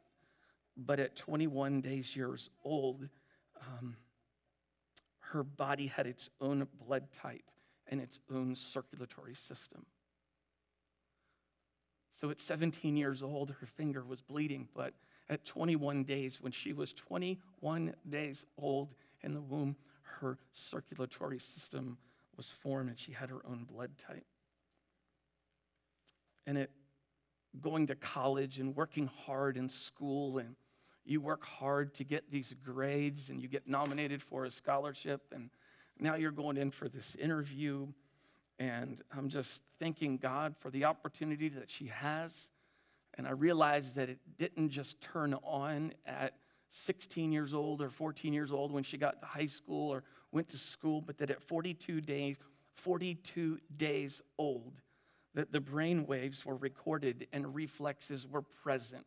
But 0.76 0.98
at 0.98 1.14
21 1.14 1.82
days 1.82 2.16
years 2.16 2.50
old, 2.64 3.08
um, 3.60 3.94
her 5.32 5.42
body 5.42 5.86
had 5.86 6.06
its 6.06 6.28
own 6.40 6.66
blood 6.86 7.12
type 7.12 7.44
and 7.86 8.00
its 8.00 8.18
own 8.32 8.54
circulatory 8.54 9.34
system. 9.34 9.86
So 12.20 12.30
at 12.30 12.40
17 12.40 12.96
years 12.96 13.22
old, 13.22 13.54
her 13.60 13.66
finger 13.66 14.04
was 14.04 14.20
bleeding, 14.20 14.68
but 14.74 14.92
at 15.28 15.44
21 15.44 16.04
days, 16.04 16.38
when 16.40 16.52
she 16.52 16.72
was 16.72 16.92
21 16.92 17.94
days 18.08 18.44
old 18.58 18.94
in 19.22 19.34
the 19.34 19.40
womb, 19.40 19.76
her 20.20 20.38
circulatory 20.52 21.38
system 21.38 21.98
was 22.36 22.48
formed 22.48 22.90
and 22.90 22.98
she 22.98 23.12
had 23.12 23.30
her 23.30 23.40
own 23.48 23.64
blood 23.64 23.90
type. 23.96 24.26
And 26.46 26.58
it 26.58 26.70
going 27.60 27.86
to 27.88 27.94
college 27.94 28.58
and 28.58 28.76
working 28.76 29.08
hard 29.26 29.56
in 29.56 29.68
school 29.68 30.38
and 30.38 30.56
you 31.04 31.20
work 31.20 31.44
hard 31.44 31.94
to 31.94 32.04
get 32.04 32.30
these 32.30 32.54
grades 32.64 33.28
and 33.28 33.40
you 33.40 33.48
get 33.48 33.68
nominated 33.68 34.22
for 34.22 34.44
a 34.44 34.50
scholarship 34.50 35.22
and 35.32 35.50
now 35.98 36.14
you're 36.14 36.30
going 36.30 36.56
in 36.56 36.70
for 36.70 36.88
this 36.88 37.16
interview 37.16 37.86
and 38.58 39.02
i'm 39.16 39.28
just 39.28 39.60
thanking 39.78 40.16
god 40.16 40.54
for 40.60 40.70
the 40.70 40.84
opportunity 40.84 41.48
that 41.48 41.70
she 41.70 41.86
has 41.86 42.32
and 43.14 43.26
i 43.26 43.30
realized 43.30 43.94
that 43.94 44.08
it 44.08 44.18
didn't 44.38 44.70
just 44.70 45.00
turn 45.00 45.34
on 45.42 45.92
at 46.06 46.34
16 46.70 47.32
years 47.32 47.52
old 47.52 47.82
or 47.82 47.90
14 47.90 48.32
years 48.32 48.52
old 48.52 48.72
when 48.72 48.84
she 48.84 48.96
got 48.96 49.20
to 49.20 49.26
high 49.26 49.46
school 49.46 49.90
or 49.90 50.04
went 50.32 50.48
to 50.50 50.58
school 50.58 51.00
but 51.00 51.18
that 51.18 51.30
at 51.30 51.42
42 51.42 52.00
days 52.00 52.36
42 52.76 53.58
days 53.76 54.22
old 54.38 54.80
that 55.34 55.52
the 55.52 55.60
brain 55.60 56.06
waves 56.06 56.44
were 56.44 56.56
recorded 56.56 57.26
and 57.32 57.54
reflexes 57.54 58.26
were 58.26 58.42
present. 58.42 59.04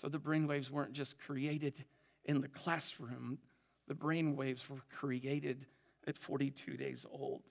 So 0.00 0.08
the 0.08 0.18
brain 0.18 0.46
waves 0.46 0.70
weren't 0.70 0.92
just 0.94 1.18
created 1.18 1.84
in 2.24 2.40
the 2.40 2.48
classroom, 2.48 3.38
the 3.86 3.94
brain 3.94 4.36
waves 4.36 4.62
were 4.68 4.82
created 4.98 5.66
at 6.06 6.16
42 6.16 6.76
days 6.76 7.04
old. 7.10 7.42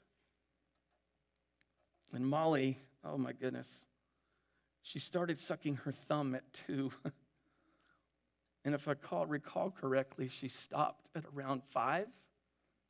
And 2.11 2.25
Molly, 2.25 2.79
oh 3.03 3.17
my 3.17 3.33
goodness, 3.33 3.67
she 4.81 4.99
started 4.99 5.39
sucking 5.39 5.75
her 5.77 5.91
thumb 5.91 6.33
at 6.33 6.43
two. 6.53 6.91
and 8.65 8.73
if 8.73 8.87
I 8.87 8.95
call, 8.95 9.27
recall 9.27 9.69
correctly, 9.69 10.29
she 10.29 10.47
stopped 10.47 11.07
at 11.15 11.25
around 11.35 11.61
five, 11.71 12.07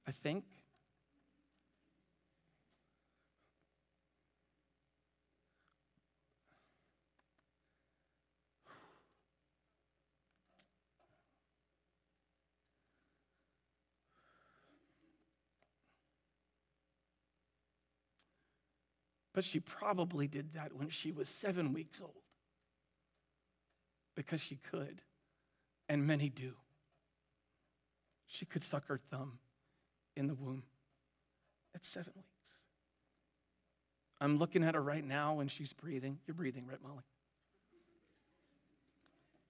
I 0.07 0.11
think. 0.11 0.45
But 19.39 19.45
she 19.45 19.61
probably 19.61 20.27
did 20.27 20.51
that 20.55 20.75
when 20.75 20.89
she 20.89 21.13
was 21.13 21.29
seven 21.29 21.71
weeks 21.71 22.01
old 22.01 22.11
because 24.13 24.41
she 24.41 24.57
could, 24.69 25.01
and 25.87 26.05
many 26.05 26.27
do. 26.27 26.55
She 28.27 28.45
could 28.45 28.65
suck 28.65 28.87
her 28.87 28.99
thumb 29.09 29.39
in 30.17 30.27
the 30.27 30.33
womb 30.33 30.63
at 31.73 31.85
seven 31.85 32.11
weeks. 32.17 32.27
I'm 34.19 34.37
looking 34.37 34.61
at 34.61 34.75
her 34.75 34.83
right 34.83 35.07
now 35.07 35.39
and 35.39 35.49
she's 35.49 35.71
breathing. 35.71 36.19
You're 36.27 36.35
breathing, 36.35 36.67
right, 36.67 36.83
Molly? 36.83 37.05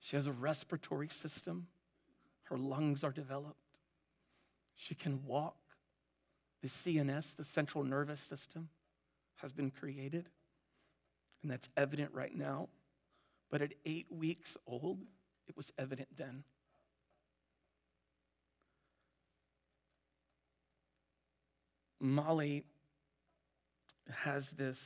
She 0.01 0.15
has 0.17 0.27
a 0.27 0.31
respiratory 0.31 1.09
system. 1.09 1.65
Her 2.43 2.59
lungs 2.59 3.03
are 3.03 3.11
developed. 3.11 3.57
She 4.75 4.93
can 4.93 5.25
walk. 5.25 5.57
The 6.61 6.67
CNS, 6.67 7.35
the 7.35 7.43
central 7.43 7.83
nervous 7.83 8.21
system, 8.21 8.69
has 9.41 9.53
been 9.53 9.71
created. 9.71 10.29
And 11.41 11.51
that's 11.51 11.69
evident 11.77 12.11
right 12.13 12.35
now. 12.35 12.69
But 13.49 13.61
at 13.61 13.73
eight 13.85 14.07
weeks 14.11 14.57
old, 14.67 14.99
it 15.47 15.57
was 15.57 15.71
evident 15.77 16.09
then. 16.17 16.43
Molly 21.99 22.63
has 24.09 24.51
this 24.51 24.79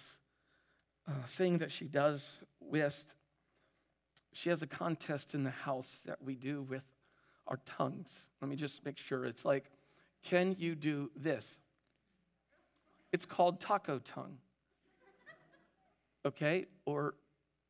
uh, 1.07 1.11
thing 1.27 1.59
that 1.59 1.71
she 1.71 1.85
does 1.85 2.37
with, 2.59 3.05
she 4.31 4.49
has 4.49 4.61
a 4.61 4.67
contest 4.67 5.35
in 5.35 5.43
the 5.43 5.51
house 5.51 5.89
that 6.05 6.23
we 6.23 6.35
do 6.35 6.61
with 6.63 6.83
our 7.47 7.59
tongues. 7.65 8.09
Let 8.41 8.49
me 8.49 8.55
just 8.55 8.83
make 8.85 8.97
sure. 8.97 9.25
It's 9.25 9.45
like, 9.45 9.65
can 10.23 10.55
you 10.57 10.75
do 10.75 11.11
this? 11.15 11.59
It's 13.13 13.25
called 13.25 13.61
taco 13.61 13.99
tongue. 13.99 14.39
Okay? 16.25 16.65
Or 16.85 17.13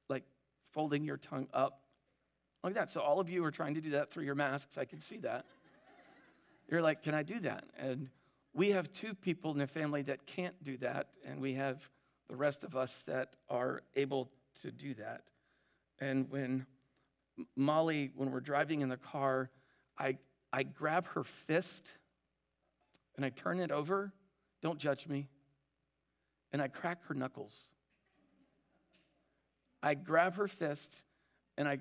like 0.10 0.24
folding 0.72 1.04
your 1.04 1.18
tongue 1.18 1.48
up 1.54 1.82
like 2.64 2.76
that. 2.76 2.92
So 2.92 3.02
all 3.02 3.20
of 3.20 3.30
you 3.30 3.44
are 3.44 3.52
trying 3.52 3.76
to 3.76 3.82
do 3.82 3.92
that 3.92 4.10
through 4.10 4.24
your 4.24 4.36
masks. 4.36 4.78
I 4.78 4.86
can 4.86 5.00
see 5.00 5.18
that. 5.18 5.46
You're 6.70 6.82
like, 6.82 7.04
can 7.04 7.14
I 7.14 7.24
do 7.24 7.40
that? 7.42 7.66
And 7.78 8.10
we 8.54 8.72
have 8.72 8.92
two 8.94 9.14
people 9.14 9.52
in 9.52 9.58
the 9.58 9.68
family 9.68 10.02
that 10.04 10.26
can't 10.26 10.56
do 10.64 10.78
that, 10.78 11.10
and 11.26 11.42
we 11.42 11.56
have 11.56 11.90
the 12.30 12.36
rest 12.36 12.64
of 12.64 12.76
us 12.76 13.04
that 13.08 13.34
are 13.50 13.84
able 13.96 14.30
to 14.62 14.72
do 14.72 14.94
that. 14.94 15.24
And 16.00 16.30
when 16.30 16.66
Molly, 17.56 18.12
when 18.16 18.32
we're 18.32 18.40
driving 18.40 18.82
in 18.82 18.90
the 18.90 18.98
car, 18.98 19.50
I, 19.98 20.18
I 20.52 20.64
grab 20.64 21.08
her 21.10 21.24
fist 21.24 21.92
and 23.16 23.26
I 23.26 23.30
turn 23.30 23.60
it 23.60 23.72
over. 23.72 24.14
Don't 24.62 24.80
judge 24.80 25.08
me. 25.08 25.28
And 26.54 26.62
I 26.62 26.70
crack 26.70 27.06
her 27.08 27.14
knuckles. 27.14 27.54
I 29.82 29.96
grab 29.96 30.36
her 30.36 30.48
fist 30.48 31.04
and 31.58 31.68
I 31.68 31.80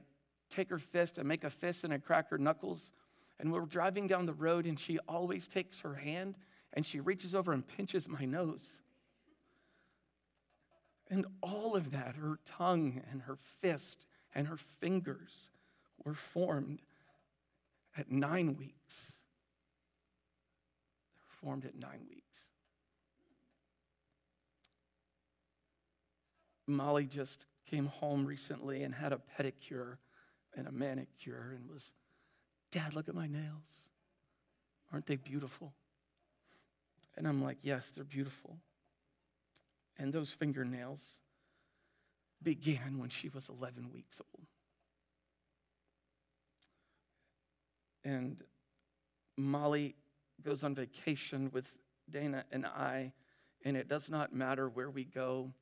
take 0.50 0.70
her 0.70 0.78
fist, 0.78 1.18
I 1.18 1.22
make 1.22 1.44
a 1.44 1.50
fist 1.50 1.84
and 1.84 1.94
I 1.94 1.98
crack 1.98 2.30
her 2.30 2.38
knuckles. 2.38 2.90
And 3.38 3.52
we're 3.52 3.60
driving 3.60 4.06
down 4.06 4.26
the 4.26 4.32
road 4.32 4.66
and 4.66 4.78
she 4.78 4.98
always 5.08 5.46
takes 5.46 5.80
her 5.80 5.94
hand 5.94 6.36
and 6.72 6.84
she 6.84 7.00
reaches 7.00 7.34
over 7.34 7.52
and 7.52 7.66
pinches 7.66 8.08
my 8.08 8.24
nose. 8.24 8.62
And 11.10 11.26
all 11.42 11.76
of 11.76 11.90
that, 11.92 12.16
her 12.16 12.38
tongue 12.44 13.02
and 13.10 13.22
her 13.22 13.36
fist 13.60 14.06
and 14.34 14.46
her 14.48 14.58
fingers, 14.80 15.50
were 16.04 16.14
formed 16.14 16.80
at 17.96 18.10
nine 18.10 18.56
weeks. 18.56 19.12
They 21.12 21.20
were 21.20 21.48
formed 21.48 21.64
at 21.64 21.74
nine 21.74 22.00
weeks. 22.08 22.21
Molly 26.66 27.06
just 27.06 27.46
came 27.68 27.86
home 27.86 28.26
recently 28.26 28.82
and 28.82 28.94
had 28.94 29.12
a 29.12 29.20
pedicure 29.38 29.96
and 30.54 30.66
a 30.66 30.72
manicure 30.72 31.54
and 31.56 31.68
was, 31.68 31.92
Dad, 32.70 32.94
look 32.94 33.08
at 33.08 33.14
my 33.14 33.26
nails. 33.26 33.86
Aren't 34.92 35.06
they 35.06 35.16
beautiful? 35.16 35.72
And 37.16 37.26
I'm 37.26 37.42
like, 37.42 37.58
Yes, 37.62 37.90
they're 37.94 38.04
beautiful. 38.04 38.58
And 39.98 40.12
those 40.12 40.30
fingernails 40.30 41.02
began 42.42 42.98
when 42.98 43.10
she 43.10 43.28
was 43.28 43.48
11 43.48 43.90
weeks 43.92 44.20
old. 44.20 44.46
And 48.04 48.42
Molly 49.36 49.94
goes 50.44 50.64
on 50.64 50.74
vacation 50.74 51.50
with 51.52 51.66
Dana 52.10 52.44
and 52.50 52.66
I, 52.66 53.12
and 53.64 53.76
it 53.76 53.88
does 53.88 54.10
not 54.10 54.34
matter 54.34 54.68
where 54.68 54.90
we 54.90 55.04
go. 55.04 55.52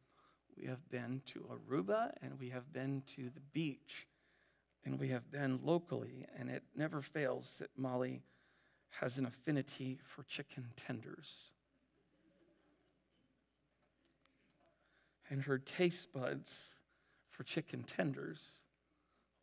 We 0.56 0.66
have 0.66 0.88
been 0.90 1.22
to 1.32 1.46
Aruba 1.50 2.12
and 2.22 2.38
we 2.38 2.50
have 2.50 2.72
been 2.72 3.02
to 3.16 3.24
the 3.24 3.40
beach 3.52 4.06
and 4.84 4.98
we 4.98 5.08
have 5.08 5.30
been 5.30 5.60
locally, 5.62 6.26
and 6.38 6.48
it 6.48 6.62
never 6.74 7.02
fails 7.02 7.56
that 7.58 7.68
Molly 7.76 8.22
has 9.00 9.18
an 9.18 9.26
affinity 9.26 10.00
for 10.06 10.22
chicken 10.22 10.68
tenders. 10.76 11.52
And 15.28 15.42
her 15.42 15.58
taste 15.58 16.12
buds 16.12 16.56
for 17.28 17.44
chicken 17.44 17.84
tenders 17.84 18.40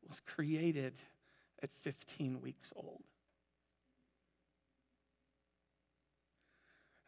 was 0.08 0.22
created 0.26 0.94
at 1.62 1.70
15 1.82 2.42
weeks 2.42 2.74
old. 2.76 3.04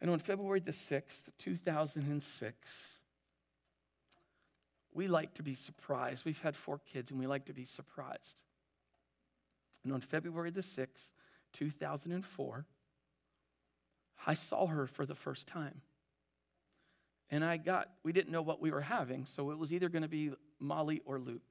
And 0.00 0.10
on 0.10 0.18
February 0.18 0.60
the 0.60 0.70
6th, 0.70 1.30
2006, 1.38 2.99
we 4.92 5.08
like 5.08 5.34
to 5.34 5.42
be 5.42 5.54
surprised. 5.54 6.24
We've 6.24 6.40
had 6.40 6.56
four 6.56 6.80
kids 6.92 7.10
and 7.10 7.20
we 7.20 7.26
like 7.26 7.46
to 7.46 7.52
be 7.52 7.64
surprised. 7.64 8.42
And 9.84 9.92
on 9.92 10.00
February 10.00 10.50
the 10.50 10.62
6th, 10.62 11.12
2004, 11.52 12.66
I 14.26 14.34
saw 14.34 14.66
her 14.66 14.86
for 14.86 15.06
the 15.06 15.14
first 15.14 15.46
time. 15.46 15.80
And 17.30 17.44
I 17.44 17.56
got, 17.56 17.88
we 18.02 18.12
didn't 18.12 18.32
know 18.32 18.42
what 18.42 18.60
we 18.60 18.70
were 18.70 18.80
having, 18.80 19.26
so 19.26 19.50
it 19.50 19.58
was 19.58 19.72
either 19.72 19.88
going 19.88 20.02
to 20.02 20.08
be 20.08 20.32
Molly 20.58 21.00
or 21.04 21.18
Luke. 21.18 21.42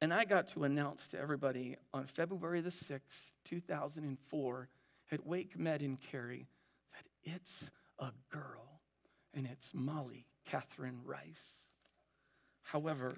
And 0.00 0.14
I 0.14 0.24
got 0.24 0.48
to 0.50 0.64
announce 0.64 1.06
to 1.08 1.20
everybody 1.20 1.76
on 1.92 2.06
February 2.06 2.62
the 2.62 2.70
6th, 2.70 3.00
2004, 3.44 4.68
at 5.12 5.26
Wake 5.26 5.58
Med 5.58 5.82
in 5.82 5.98
Cary, 5.98 6.48
that 6.92 7.32
it's 7.34 7.70
a 7.98 8.10
girl 8.30 8.80
and 9.34 9.46
it's 9.46 9.72
Molly 9.74 10.29
Catherine 10.50 11.00
Rice. 11.04 11.58
However, 12.62 13.14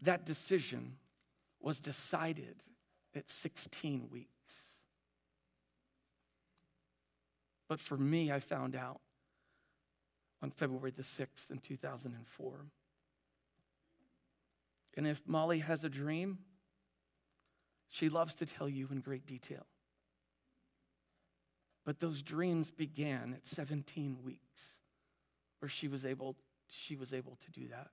that 0.00 0.24
decision 0.24 0.96
was 1.60 1.80
decided 1.80 2.62
at 3.14 3.28
16 3.30 4.08
weeks. 4.10 4.28
But 7.68 7.80
for 7.80 7.96
me, 7.96 8.30
I 8.30 8.38
found 8.38 8.76
out 8.76 9.00
on 10.42 10.50
February 10.50 10.92
the 10.94 11.02
6th 11.02 11.50
in 11.50 11.58
2004. 11.58 12.66
And 14.96 15.06
if 15.06 15.22
Molly 15.26 15.60
has 15.60 15.84
a 15.84 15.88
dream, 15.88 16.38
she 17.88 18.08
loves 18.08 18.34
to 18.36 18.46
tell 18.46 18.68
you 18.68 18.88
in 18.90 19.00
great 19.00 19.26
detail. 19.26 19.66
But 21.84 22.00
those 22.00 22.22
dreams 22.22 22.70
began 22.70 23.34
at 23.34 23.46
17 23.46 24.18
weeks, 24.24 24.60
where 25.58 25.68
she 25.68 25.88
was 25.88 26.04
able, 26.04 26.36
she 26.86 26.96
was 26.96 27.12
able 27.12 27.38
to 27.44 27.50
do 27.50 27.68
that. 27.68 27.88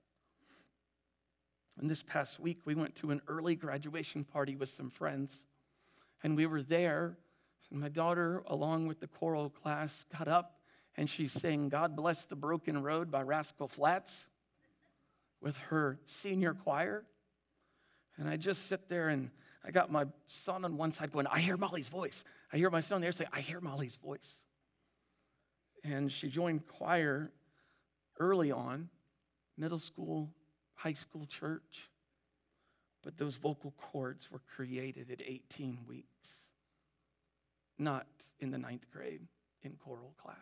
And 1.79 1.89
this 1.89 2.03
past 2.03 2.39
week, 2.39 2.59
we 2.65 2.75
went 2.75 2.95
to 2.97 3.11
an 3.11 3.21
early 3.27 3.55
graduation 3.55 4.23
party 4.23 4.55
with 4.55 4.69
some 4.69 4.89
friends, 4.89 5.45
and 6.23 6.35
we 6.35 6.45
were 6.45 6.61
there. 6.61 7.17
And 7.71 7.79
my 7.79 7.89
daughter, 7.89 8.43
along 8.47 8.87
with 8.87 8.99
the 8.99 9.07
choral 9.07 9.49
class, 9.49 10.05
got 10.17 10.27
up 10.27 10.59
and 10.97 11.09
she 11.09 11.27
sang 11.27 11.69
God 11.69 11.95
Bless 11.95 12.25
the 12.25 12.35
Broken 12.35 12.83
Road 12.83 13.09
by 13.09 13.21
Rascal 13.21 13.69
Flatts 13.69 14.27
with 15.39 15.55
her 15.69 15.99
senior 16.05 16.53
choir. 16.53 17.05
And 18.17 18.27
I 18.27 18.35
just 18.35 18.67
sit 18.67 18.89
there 18.89 19.07
and 19.07 19.29
I 19.63 19.71
got 19.71 19.91
my 19.91 20.05
son 20.27 20.65
on 20.65 20.75
one 20.75 20.91
side 20.91 21.11
going, 21.13 21.27
I 21.27 21.39
hear 21.39 21.55
Molly's 21.55 21.87
voice. 21.87 22.23
I 22.51 22.57
hear 22.57 22.69
my 22.69 22.81
son 22.81 22.99
there 23.01 23.11
say, 23.11 23.25
I 23.31 23.39
hear 23.41 23.61
Molly's 23.61 23.95
voice. 23.95 24.27
And 25.83 26.11
she 26.11 26.27
joined 26.27 26.67
choir 26.67 27.31
early 28.19 28.51
on, 28.51 28.89
middle 29.57 29.79
school, 29.79 30.29
high 30.75 30.93
school 30.93 31.25
church. 31.25 31.89
But 33.03 33.17
those 33.17 33.35
vocal 33.35 33.73
cords 33.77 34.29
were 34.29 34.41
created 34.55 35.09
at 35.09 35.21
18 35.25 35.79
weeks, 35.87 36.29
not 37.77 38.07
in 38.39 38.51
the 38.51 38.57
ninth 38.57 38.85
grade 38.91 39.21
in 39.63 39.73
choral 39.83 40.13
class. 40.21 40.35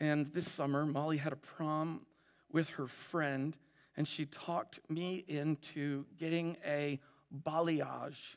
And 0.00 0.26
this 0.34 0.50
summer, 0.50 0.84
Molly 0.84 1.18
had 1.18 1.32
a 1.32 1.36
prom 1.36 2.06
with 2.50 2.70
her 2.70 2.88
friend, 2.88 3.56
and 3.96 4.06
she 4.08 4.26
talked 4.26 4.80
me 4.90 5.24
into 5.28 6.06
getting 6.18 6.56
a 6.66 6.98
balayage. 7.46 8.36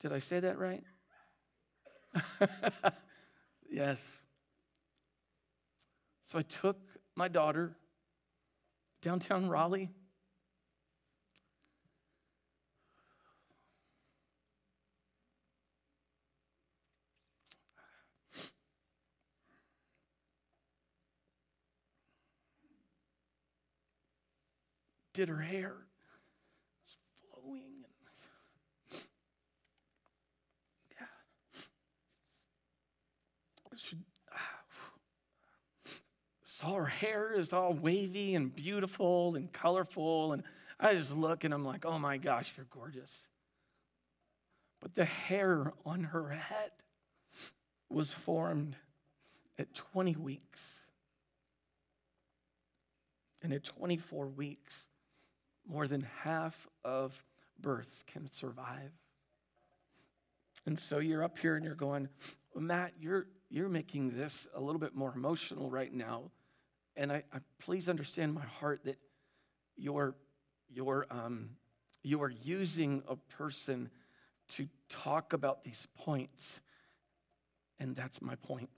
Did 0.00 0.12
I 0.12 0.20
say 0.20 0.38
that 0.40 0.58
right? 0.58 0.84
yes. 3.70 4.00
So 6.34 6.40
I 6.40 6.42
took 6.42 6.78
my 7.14 7.28
daughter 7.28 7.76
downtown 9.02 9.48
Raleigh 9.48 9.92
did 25.12 25.28
her 25.28 25.40
hair. 25.40 25.76
It 33.72 34.04
saw 36.58 36.74
her 36.74 36.86
hair 36.86 37.32
is 37.32 37.52
all 37.52 37.72
wavy 37.72 38.34
and 38.34 38.54
beautiful 38.54 39.34
and 39.34 39.52
colorful. 39.52 40.32
And 40.32 40.44
I 40.78 40.94
just 40.94 41.12
look 41.12 41.42
and 41.42 41.52
I'm 41.52 41.64
like, 41.64 41.84
oh 41.84 41.98
my 41.98 42.16
gosh, 42.16 42.52
you're 42.56 42.66
gorgeous. 42.70 43.10
But 44.80 44.94
the 44.94 45.04
hair 45.04 45.72
on 45.84 46.04
her 46.04 46.28
head 46.28 46.70
was 47.90 48.12
formed 48.12 48.76
at 49.58 49.74
20 49.74 50.14
weeks. 50.16 50.60
And 53.42 53.52
at 53.52 53.64
24 53.64 54.28
weeks, 54.28 54.84
more 55.68 55.88
than 55.88 56.06
half 56.22 56.68
of 56.84 57.20
births 57.60 58.04
can 58.06 58.30
survive. 58.30 58.92
And 60.66 60.78
so 60.78 60.98
you're 60.98 61.24
up 61.24 61.38
here 61.38 61.56
and 61.56 61.64
you're 61.64 61.74
going, 61.74 62.08
Matt, 62.54 62.92
you're, 63.00 63.26
you're 63.50 63.68
making 63.68 64.16
this 64.16 64.46
a 64.54 64.60
little 64.60 64.78
bit 64.78 64.94
more 64.94 65.12
emotional 65.14 65.68
right 65.68 65.92
now. 65.92 66.30
And 66.96 67.12
I, 67.12 67.24
I 67.32 67.38
please 67.60 67.88
understand 67.88 68.34
my 68.34 68.44
heart 68.44 68.84
that 68.84 68.98
you're, 69.76 70.14
you're, 70.68 71.06
um, 71.10 71.50
you 72.02 72.22
are 72.22 72.30
using 72.30 73.02
a 73.08 73.16
person 73.16 73.90
to 74.52 74.68
talk 74.88 75.32
about 75.32 75.64
these 75.64 75.88
points. 75.98 76.60
And 77.78 77.96
that's 77.96 78.22
my 78.22 78.36
point. 78.36 78.70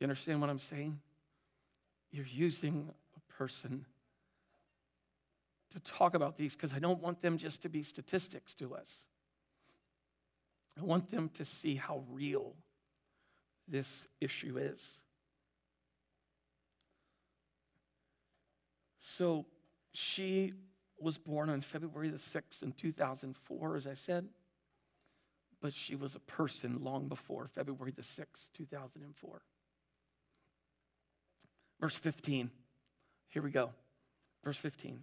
You 0.00 0.04
understand 0.04 0.40
what 0.40 0.50
I'm 0.50 0.58
saying? 0.58 0.98
You're 2.10 2.26
using 2.26 2.90
a 3.16 3.32
person 3.32 3.84
to 5.70 5.80
talk 5.80 6.14
about 6.14 6.36
these 6.36 6.54
because 6.54 6.72
I 6.72 6.78
don't 6.78 7.00
want 7.00 7.22
them 7.22 7.38
just 7.38 7.62
to 7.62 7.68
be 7.68 7.82
statistics 7.82 8.54
to 8.54 8.74
us. 8.74 8.90
I 10.78 10.82
want 10.82 11.10
them 11.10 11.30
to 11.34 11.44
see 11.44 11.76
how 11.76 12.02
real 12.10 12.54
this 13.70 14.08
issue 14.20 14.58
is. 14.58 14.80
So 19.00 19.46
she 19.92 20.52
was 20.98 21.18
born 21.18 21.48
on 21.50 21.60
February 21.60 22.10
the 22.10 22.18
6th 22.18 22.62
in 22.62 22.72
2004, 22.72 23.76
as 23.76 23.86
I 23.86 23.94
said, 23.94 24.28
but 25.60 25.72
she 25.74 25.94
was 25.94 26.14
a 26.14 26.20
person 26.20 26.82
long 26.82 27.08
before 27.08 27.48
February 27.48 27.92
the 27.92 28.02
6th, 28.02 28.48
2004. 28.54 29.42
Verse 31.80 31.96
15. 31.96 32.50
Here 33.28 33.42
we 33.42 33.50
go. 33.50 33.70
Verse 34.44 34.58
15. 34.58 35.02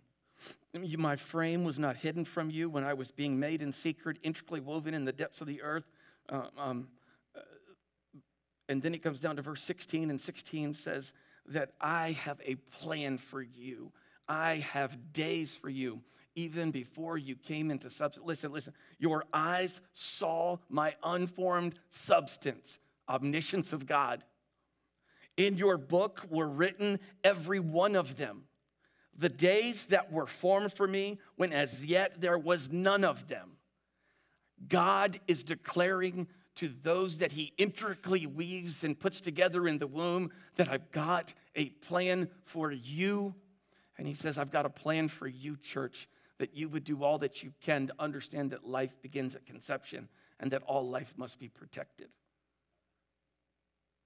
My 0.98 1.16
frame 1.16 1.64
was 1.64 1.80
not 1.80 1.98
hidden 1.98 2.24
from 2.24 2.52
you 2.52 2.70
when 2.70 2.84
I 2.84 2.94
was 2.94 3.10
being 3.10 3.40
made 3.40 3.62
in 3.62 3.74
secret, 3.74 4.18
intricately 4.22 4.60
woven 4.60 4.94
in 4.94 5.06
the 5.06 5.12
depths 5.12 5.42
of 5.42 5.48
the 5.48 5.64
earth. 5.64 5.86
Uh, 6.30 6.44
um, 6.58 6.88
uh, 7.36 7.40
and 8.70 8.82
then 8.82 8.94
it 8.94 9.04
comes 9.04 9.20
down 9.20 9.36
to 9.38 9.42
verse 9.42 9.62
16, 9.64 10.10
and 10.10 10.20
16 10.20 10.74
says 10.74 11.14
that 11.48 11.72
I 11.80 12.12
have 12.12 12.42
a 12.46 12.56
plan 12.56 13.18
for 13.18 13.42
you. 13.42 13.92
I 14.28 14.58
have 14.58 15.14
days 15.14 15.54
for 15.54 15.70
you, 15.70 16.02
even 16.36 16.72
before 16.72 17.18
you 17.18 17.36
came 17.36 17.72
into 17.72 17.90
substance. 17.90 18.26
Listen, 18.26 18.52
listen. 18.52 18.74
Your 19.00 19.24
eyes 19.34 19.80
saw 19.94 20.58
my 20.70 20.96
unformed 21.04 21.80
substance, 21.90 22.80
omniscience 23.08 23.72
of 23.72 23.86
God 23.86 24.24
in 25.38 25.56
your 25.56 25.78
book 25.78 26.26
were 26.30 26.48
written, 26.48 27.00
every 27.24 27.60
one 27.60 27.96
of 27.96 28.18
them. 28.18 28.44
The 29.18 29.30
days 29.30 29.86
that 29.88 30.12
were 30.12 30.28
formed 30.28 30.74
for 30.74 30.88
me, 30.88 31.20
when 31.36 31.54
as 31.54 31.86
yet 31.86 32.20
there 32.20 32.38
was 32.38 32.72
none 32.72 33.04
of 33.04 33.28
them. 33.28 33.52
God 34.68 35.20
is 35.28 35.44
declaring 35.44 36.28
to 36.58 36.72
those 36.84 37.20
that 37.20 37.32
He 37.32 37.54
intricately 37.58 38.26
weaves 38.26 38.84
and 38.84 39.00
puts 39.00 39.22
together 39.22 39.68
in 39.68 39.80
the 39.80 39.88
womb 39.88 40.32
that 40.56 40.70
I've 40.70 40.92
got 40.92 41.34
a 41.56 41.70
plan 41.70 42.30
for 42.46 42.72
you. 42.72 43.34
And 43.98 44.08
He 44.08 44.14
says, 44.14 44.38
I've 44.38 44.52
got 44.52 44.66
a 44.66 44.70
plan 44.70 45.08
for 45.08 45.28
you, 45.28 45.58
church, 45.58 46.08
that 46.40 46.56
you 46.56 46.70
would 46.70 46.84
do 46.84 47.04
all 47.04 47.18
that 47.20 47.44
you 47.44 47.54
can 47.62 47.88
to 47.88 47.94
understand 47.98 48.52
that 48.52 48.68
life 48.68 48.94
begins 49.02 49.36
at 49.36 49.46
conception 49.46 50.10
and 50.40 50.52
that 50.52 50.64
all 50.64 50.88
life 50.88 51.14
must 51.18 51.40
be 51.40 51.48
protected. 51.48 52.10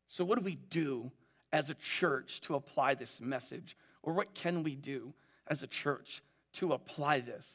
So, 0.07 0.23
what 0.23 0.37
do 0.37 0.43
we 0.43 0.55
do 0.55 1.11
as 1.53 1.69
a 1.69 1.73
church 1.73 2.41
to 2.41 2.55
apply 2.55 2.95
this 2.95 3.19
message? 3.21 3.77
Or 4.03 4.13
what 4.13 4.33
can 4.33 4.63
we 4.63 4.75
do 4.75 5.13
as 5.47 5.63
a 5.63 5.67
church 5.67 6.21
to 6.53 6.73
apply 6.73 7.19
this? 7.19 7.47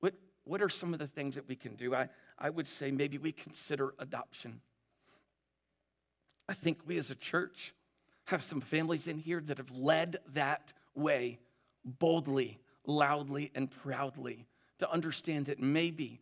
What, 0.00 0.14
what 0.44 0.62
are 0.62 0.68
some 0.68 0.92
of 0.92 0.98
the 0.98 1.06
things 1.06 1.34
that 1.34 1.48
we 1.48 1.56
can 1.56 1.74
do? 1.74 1.94
I, 1.94 2.08
I 2.38 2.50
would 2.50 2.66
say 2.66 2.90
maybe 2.90 3.18
we 3.18 3.32
consider 3.32 3.94
adoption. 3.98 4.60
I 6.48 6.54
think 6.54 6.80
we 6.86 6.98
as 6.98 7.10
a 7.10 7.14
church 7.14 7.74
have 8.24 8.42
some 8.42 8.60
families 8.60 9.06
in 9.06 9.18
here 9.18 9.40
that 9.40 9.58
have 9.58 9.70
led 9.70 10.18
that 10.34 10.72
way 10.94 11.38
boldly, 11.84 12.60
loudly, 12.86 13.50
and 13.54 13.70
proudly 13.70 14.46
to 14.78 14.90
understand 14.90 15.46
that 15.46 15.60
maybe 15.60 16.20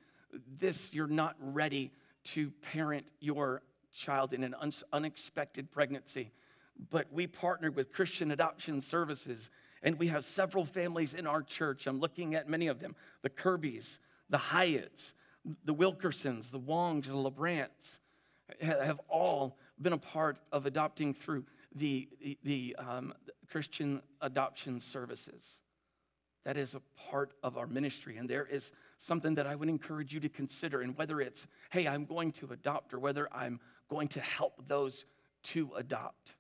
this 0.59 0.93
you're 0.93 1.07
not 1.07 1.37
ready 1.41 1.91
to 2.23 2.51
parent 2.73 3.07
your 3.21 3.63
child 3.95 4.33
in 4.33 4.45
an 4.45 4.55
un- 4.61 4.73
unexpected 4.93 5.71
pregnancy. 5.71 6.33
But 6.91 7.13
we 7.13 7.27
partnered 7.27 7.77
with 7.77 7.93
Christian 7.93 8.31
Adoption 8.31 8.81
Services, 8.81 9.51
and 9.83 9.99
we 9.99 10.09
have 10.09 10.25
several 10.25 10.65
families 10.65 11.15
in 11.15 11.27
our 11.27 11.43
church. 11.43 11.87
I'm 11.87 12.01
looking 12.01 12.35
at 12.35 12.49
many 12.49 12.69
of 12.69 12.81
them 12.81 12.95
the 13.23 13.31
Kirbys, 13.31 13.99
the 14.29 14.39
Hyatts, 14.39 15.13
the 15.65 15.75
Wilkersons, 15.75 16.51
the 16.51 16.59
Wongs, 16.59 17.07
the 17.07 17.13
LeBrants 17.13 17.99
have 18.61 19.01
all 19.09 19.57
been 19.81 19.93
a 19.93 19.99
part 19.99 20.39
of 20.53 20.67
adopting 20.67 21.15
through 21.15 21.45
the, 21.75 22.09
the, 22.43 22.77
um, 22.79 23.15
Christian 23.51 24.01
Adoption 24.21 24.81
Services. 24.81 25.59
That 26.45 26.57
is 26.57 26.75
a 26.75 26.81
part 27.11 27.33
of 27.43 27.59
our 27.59 27.67
ministry. 27.67 28.17
And 28.17 28.29
there 28.29 28.47
is 28.47 28.73
something 28.99 29.35
that 29.35 29.47
I 29.47 29.55
would 29.55 29.69
encourage 29.69 30.15
you 30.15 30.21
to 30.21 30.29
consider. 30.29 30.81
And 30.81 30.97
whether 30.97 31.21
it's, 31.21 31.47
hey, 31.71 31.87
I'm 31.87 32.05
going 32.05 32.33
to 32.33 32.53
adopt, 32.53 32.95
or 32.95 32.99
whether 32.99 33.29
I'm 33.33 33.61
going 33.89 34.09
to 34.09 34.21
help 34.21 34.69
those 34.69 35.05
to 35.43 35.71
adopt. 35.77 36.35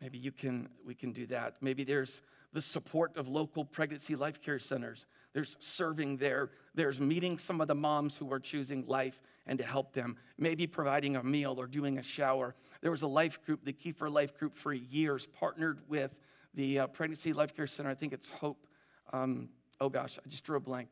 Maybe 0.00 0.18
you 0.18 0.32
can, 0.32 0.68
we 0.84 0.94
can 0.94 1.12
do 1.12 1.26
that. 1.26 1.56
Maybe 1.60 1.84
there's 1.84 2.20
the 2.52 2.62
support 2.62 3.16
of 3.16 3.28
local 3.28 3.64
pregnancy 3.64 4.16
life 4.16 4.40
care 4.42 4.58
centers. 4.58 5.06
There's 5.32 5.56
serving 5.58 6.18
there. 6.18 6.50
There's 6.74 7.00
meeting 7.00 7.38
some 7.38 7.60
of 7.60 7.68
the 7.68 7.74
moms 7.74 8.16
who 8.16 8.30
are 8.32 8.40
choosing 8.40 8.86
life 8.86 9.20
and 9.46 9.58
to 9.58 9.64
help 9.64 9.92
them. 9.92 10.16
Maybe 10.38 10.66
providing 10.66 11.16
a 11.16 11.22
meal 11.22 11.56
or 11.58 11.66
doing 11.66 11.98
a 11.98 12.02
shower. 12.02 12.54
There 12.80 12.90
was 12.90 13.02
a 13.02 13.06
life 13.06 13.42
group, 13.44 13.64
the 13.64 13.72
Kiefer 13.72 14.12
Life 14.12 14.36
Group, 14.38 14.56
for 14.56 14.72
years, 14.72 15.26
partnered 15.26 15.80
with 15.88 16.14
the 16.54 16.80
uh, 16.80 16.86
Pregnancy 16.88 17.32
Life 17.32 17.56
Care 17.56 17.66
Center. 17.66 17.90
I 17.90 17.94
think 17.94 18.12
it's 18.12 18.28
Hope. 18.28 18.66
Um, 19.12 19.48
oh 19.80 19.88
gosh, 19.88 20.18
I 20.24 20.28
just 20.28 20.44
drew 20.44 20.56
a 20.56 20.60
blank. 20.60 20.88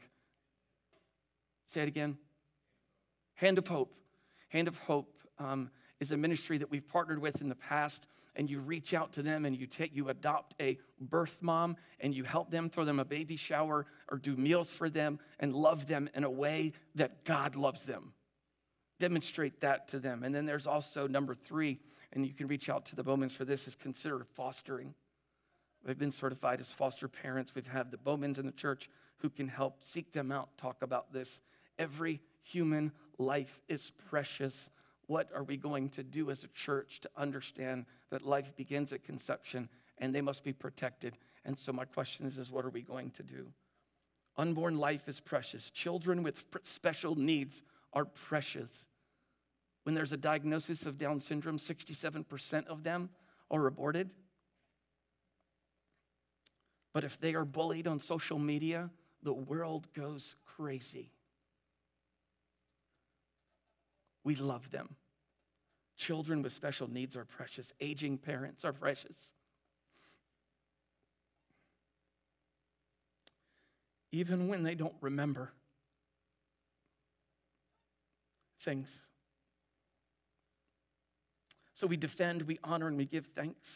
Say 1.69 1.83
it 1.83 1.89
again. 1.89 2.17
Hand 3.35 3.59
of 3.59 3.69
Hope. 3.69 3.95
Hand 4.49 4.69
of 4.69 4.77
Hope. 4.79 5.15
Um, 5.39 5.71
is 6.01 6.11
a 6.13 6.17
ministry 6.17 6.59
that 6.59 6.71
we've 6.71 6.89
partnered 6.89 7.21
with 7.21 7.41
in 7.43 7.49
the 7.49 7.55
past 7.55 8.09
and 8.37 8.49
you 8.49 8.61
reach 8.61 8.95
out 8.95 9.13
to 9.15 9.23
them 9.23 9.45
and 9.45 9.57
you 9.57 9.67
take 9.67 9.95
you 9.95 10.09
adopt 10.09 10.55
a 10.61 10.79
birth 11.01 11.39
mom 11.41 11.77
and 12.01 12.15
you 12.15 12.25
help 12.25 12.51
them 12.51 12.71
throw 12.71 12.85
them 12.85 13.01
a 13.01 13.05
baby 13.05 13.37
shower 13.37 13.87
or 14.09 14.19
do 14.19 14.37
meals 14.37 14.71
for 14.71 14.89
them 14.89 15.19
and 15.39 15.55
love 15.55 15.87
them 15.87 16.09
in 16.15 16.25
a 16.25 16.31
way 16.31 16.73
that 16.95 17.25
God 17.25 17.57
loves 17.57 17.85
them. 17.85 18.13
Demonstrate 18.99 19.61
that 19.61 19.89
to 19.89 19.99
them. 19.99 20.23
And 20.23 20.35
then 20.35 20.47
there's 20.47 20.67
also 20.67 21.07
number 21.07 21.35
3 21.35 21.79
and 22.13 22.27
you 22.27 22.33
can 22.33 22.49
reach 22.49 22.69
out 22.69 22.87
to 22.87 22.97
the 22.97 23.05
Bowmans 23.05 23.33
for 23.33 23.45
this 23.45 23.69
is 23.69 23.77
consider 23.77 24.27
fostering. 24.35 24.95
They've 25.85 25.99
been 25.99 26.13
certified 26.13 26.61
as 26.61 26.71
foster 26.71 27.09
parents. 27.09 27.55
We've 27.55 27.67
had 27.67 27.91
the 27.91 27.97
Bowmans 27.97 28.39
in 28.39 28.47
the 28.47 28.53
church 28.53 28.91
who 29.19 29.31
can 29.31 29.49
help 29.49 29.83
seek 29.83 30.13
them 30.13 30.33
out, 30.33 30.57
talk 30.57 30.83
about 30.83 31.13
this. 31.13 31.41
Every 31.79 32.21
human 32.43 32.93
life 33.19 33.61
is 33.69 33.93
precious 34.09 34.71
what 35.11 35.29
are 35.35 35.43
we 35.43 35.57
going 35.57 35.89
to 35.89 36.05
do 36.05 36.31
as 36.31 36.45
a 36.45 36.49
church 36.49 37.01
to 37.01 37.11
understand 37.17 37.85
that 38.11 38.25
life 38.25 38.55
begins 38.55 38.93
at 38.93 39.03
conception 39.03 39.69
and 39.99 40.15
they 40.15 40.21
must 40.21 40.45
be 40.45 40.53
protected? 40.53 41.17
And 41.45 41.59
so, 41.59 41.73
my 41.73 41.85
question 41.85 42.27
is, 42.27 42.39
is 42.39 42.49
what 42.49 42.65
are 42.65 42.71
we 42.71 42.83
going 42.83 43.11
to 43.13 43.25
do? 43.25 43.49
Unborn 44.37 44.79
life 44.79 45.09
is 45.09 45.19
precious. 45.19 45.69
Children 45.71 46.23
with 46.23 46.45
special 46.63 47.17
needs 47.17 47.65
are 47.93 48.05
precious. 48.05 48.87
When 49.83 49.97
there's 49.97 50.13
a 50.13 50.17
diagnosis 50.17 50.87
of 50.87 50.97
Down 50.97 51.21
syndrome, 51.21 51.59
67% 51.59 52.69
of 52.69 52.85
them 52.85 53.11
are 53.51 53.67
aborted. 53.67 54.11
But 56.95 57.03
if 57.03 57.19
they 57.21 57.35
are 57.35 57.45
bullied 57.45 57.89
on 57.89 57.99
social 57.99 58.39
media, 58.39 58.91
the 59.25 59.33
world 59.33 59.89
goes 59.93 60.37
crazy. 60.47 61.11
We 64.23 64.37
love 64.37 64.71
them. 64.71 64.95
Children 66.01 66.41
with 66.41 66.55
special 66.55 66.91
needs 66.91 67.15
are 67.15 67.27
precious. 67.27 67.75
Aging 67.79 68.17
parents 68.17 68.65
are 68.65 68.73
precious. 68.73 69.19
Even 74.11 74.49
when 74.49 74.63
they 74.63 74.75
don't 74.75 74.95
remember 75.03 75.53
things. 78.63 78.89
So 81.75 81.87
we 81.87 81.99
defend, 81.99 82.43
we 82.43 82.59
honor, 82.65 82.89
and 82.89 82.97
we 82.97 83.05
give 83.05 83.27
thanks 83.27 83.69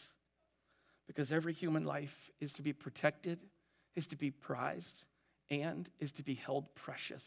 because 1.07 1.31
every 1.31 1.53
human 1.53 1.85
life 1.85 2.31
is 2.41 2.55
to 2.55 2.63
be 2.63 2.73
protected, 2.73 3.39
is 3.97 4.07
to 4.07 4.17
be 4.17 4.31
prized, 4.31 5.05
and 5.51 5.91
is 6.01 6.11
to 6.13 6.23
be 6.23 6.35
held 6.35 6.75
precious. 6.75 7.23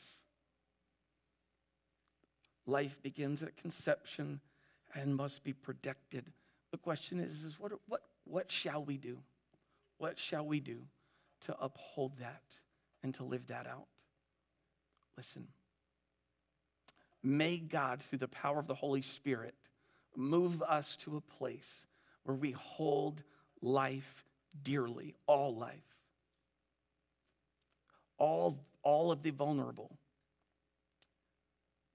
Life 2.66 2.98
begins 3.04 3.44
at 3.44 3.58
conception 3.58 4.42
and 4.98 5.16
must 5.16 5.44
be 5.44 5.54
protected. 5.54 6.26
The 6.72 6.78
question 6.78 7.20
is, 7.20 7.44
is 7.44 7.60
what, 7.60 7.72
what, 7.88 8.02
what 8.26 8.52
shall 8.52 8.84
we 8.84 8.98
do? 8.98 9.20
What 10.00 10.20
shall 10.20 10.46
we 10.46 10.60
do 10.60 10.80
to 11.46 11.56
uphold 11.60 12.14
that 12.20 12.42
and 13.04 13.14
to 13.16 13.24
live 13.24 13.48
that 13.48 13.68
out? 13.68 13.86
Listen. 15.16 15.48
May 17.24 17.58
God, 17.58 18.02
through 18.02 18.20
the 18.20 18.28
power 18.28 18.60
of 18.60 18.68
the 18.68 18.76
Holy 18.76 19.02
Spirit, 19.02 19.54
move 20.16 20.62
us 20.64 20.98
to 21.04 21.18
a 21.18 21.22
place 21.22 21.86
where 22.24 22.36
we 22.36 22.52
hold 22.52 23.22
life 23.62 24.26
dearly, 24.64 25.16
all 25.28 25.56
life, 25.56 25.96
all, 28.18 28.60
all 28.82 29.12
of 29.12 29.22
the 29.22 29.30
vulnerable. 29.30 29.92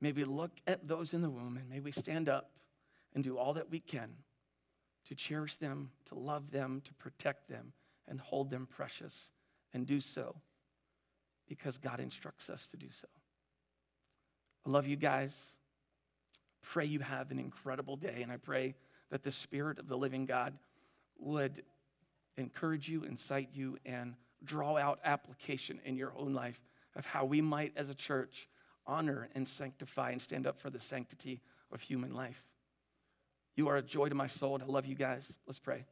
May 0.01 0.13
we 0.13 0.25
look 0.25 0.53
at 0.67 0.87
those 0.87 1.15
in 1.15 1.23
the 1.23 1.31
womb 1.31 1.57
and 1.57 1.69
may 1.69 1.81
we 1.81 1.93
stand 1.93 2.29
up 2.29 2.51
and 3.15 3.23
do 3.23 3.39
all 3.39 3.55
that 3.55 3.71
we 3.71 3.81
can 3.81 4.11
to 5.09 5.15
cherish 5.15 5.57
them, 5.57 5.91
to 6.07 6.15
love 6.15 6.51
them, 6.51 6.81
to 6.85 6.95
protect 6.95 7.49
them, 7.49 7.73
and 8.09 8.21
hold 8.21 8.51
them 8.51 8.67
precious, 8.67 9.31
and 9.75 9.87
do 9.87 10.01
so 10.01 10.37
because 11.49 11.79
God 11.79 12.01
instructs 12.01 12.49
us 12.49 12.67
to 12.69 12.77
do 12.77 12.87
so. 13.01 13.09
I 14.67 14.71
love 14.71 14.87
you 14.87 14.97
guys. 14.97 15.35
Pray 16.63 16.85
you 16.85 17.01
have 17.01 17.31
an 17.31 17.39
incredible 17.39 17.97
day, 17.97 18.21
and 18.23 18.31
I 18.31 18.37
pray 18.37 18.75
that 19.11 19.23
the 19.23 19.33
Spirit 19.33 19.79
of 19.79 19.89
the 19.89 19.97
living 19.97 20.25
God 20.25 20.55
would 21.19 21.63
encourage 22.37 22.89
you, 22.89 23.03
incite 23.05 23.51
you, 23.53 23.79
and 23.85 24.15
draw 24.45 24.77
out 24.77 25.01
application 25.05 25.81
in 25.85 25.97
your 25.97 26.13
own 26.17 26.33
life 26.33 26.61
of 26.97 27.07
how 27.07 27.25
we 27.25 27.41
might, 27.41 27.73
as 27.77 27.89
a 27.89 27.95
church, 27.95 28.49
honor 28.87 29.29
and 29.35 29.47
sanctify 29.47 30.11
and 30.11 30.21
stand 30.21 30.47
up 30.47 30.61
for 30.61 30.71
the 30.71 30.81
sanctity 30.81 31.41
of 31.73 31.81
human 31.81 32.15
life. 32.15 32.43
You 33.55 33.69
are 33.69 33.77
a 33.77 33.83
joy 33.83 34.09
to 34.09 34.15
my 34.15 34.27
soul, 34.27 34.55
and 34.55 34.63
I 34.63 34.67
love 34.67 34.87
you 34.87 34.95
guys. 34.95 35.31
Let's 35.47 35.59
pray. 35.59 35.85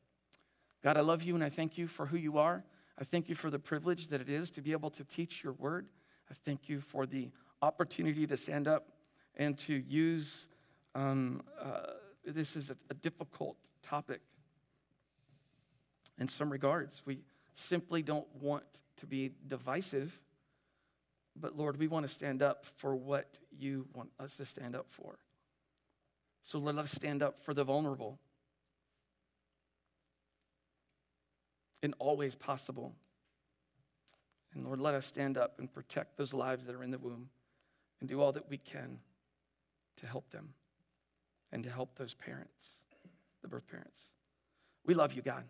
God, 0.83 0.97
I 0.97 1.01
love 1.01 1.23
you, 1.23 1.35
and 1.35 1.45
I 1.45 1.51
thank 1.51 1.77
you 1.77 1.87
for 1.87 2.07
who 2.07 2.17
you 2.17 2.39
are. 2.39 2.65
I 2.99 3.05
thank 3.05 3.29
you 3.29 3.35
for 3.35 3.51
the 3.51 3.59
privilege 3.59 4.09
that 4.09 4.21
it 4.21 4.29
is 4.29 4.51
to 4.53 4.63
be 4.63 4.73
able 4.73 4.91
to 4.91 5.05
teach 5.05 5.43
your 5.43 5.53
word. 5.53 5.89
I 6.31 6.35
thank 6.45 6.69
you 6.69 6.81
for 6.81 7.07
the 7.07 7.31
opportunity 7.63 8.27
to 8.27 8.37
stand 8.37 8.67
up 8.67 8.89
and 9.37 9.59
to 9.61 9.75
use 9.75 10.47
um, 10.95 11.43
uh, 11.61 11.81
this 12.25 12.57
is 12.57 12.71
a, 12.71 12.77
a 12.91 12.95
difficult 12.95 13.57
topic 13.83 14.21
in 16.19 16.29
some 16.29 16.51
regards. 16.51 17.03
We 17.05 17.21
simply 17.55 18.03
don't 18.03 18.27
want 18.41 18.65
to 18.99 19.07
be 19.07 19.33
divisive, 19.49 20.19
but 21.37 21.57
Lord, 21.57 21.79
we 21.79 21.87
want 21.87 22.07
to 22.07 22.13
stand 22.13 22.43
up 22.43 22.65
for 22.77 22.95
what 22.95 23.39
you 23.59 23.87
want 23.95 24.11
us 24.19 24.37
to 24.37 24.47
stand 24.47 24.75
up 24.75 24.87
for. 24.91 25.19
So 26.51 26.59
let 26.59 26.79
us 26.79 26.91
stand 26.91 27.23
up 27.23 27.45
for 27.45 27.55
the 27.55 27.63
vulnerable 27.63 28.19
in 31.81 31.93
all 32.01 32.17
ways 32.17 32.35
possible. 32.35 32.93
And 34.53 34.65
Lord, 34.65 34.81
let 34.81 34.95
us 34.95 35.07
stand 35.07 35.39
up 35.39 35.61
and 35.61 35.73
protect 35.73 36.17
those 36.17 36.35
lives 36.35 36.65
that 36.65 36.75
are 36.75 36.83
in 36.83 36.91
the 36.91 36.99
womb 36.99 37.29
and 38.01 38.09
do 38.09 38.21
all 38.21 38.33
that 38.33 38.51
we 38.51 38.59
can 38.59 38.99
to 39.99 40.07
help 40.09 40.29
them 40.33 40.55
and 41.53 41.63
to 41.63 41.71
help 41.71 41.97
those 41.97 42.15
parents, 42.15 42.65
the 43.43 43.49
birth 43.49 43.69
parents. 43.71 44.01
We 44.85 44.95
love 44.95 45.13
you, 45.13 45.23
God. 45.23 45.45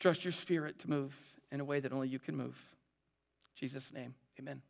Trust 0.00 0.24
your 0.24 0.32
spirit 0.32 0.80
to 0.80 0.90
move 0.90 1.14
in 1.52 1.60
a 1.60 1.64
way 1.64 1.78
that 1.78 1.92
only 1.92 2.08
you 2.08 2.18
can 2.18 2.36
move. 2.36 2.56
In 3.54 3.68
Jesus' 3.68 3.92
name, 3.92 4.16
amen. 4.40 4.60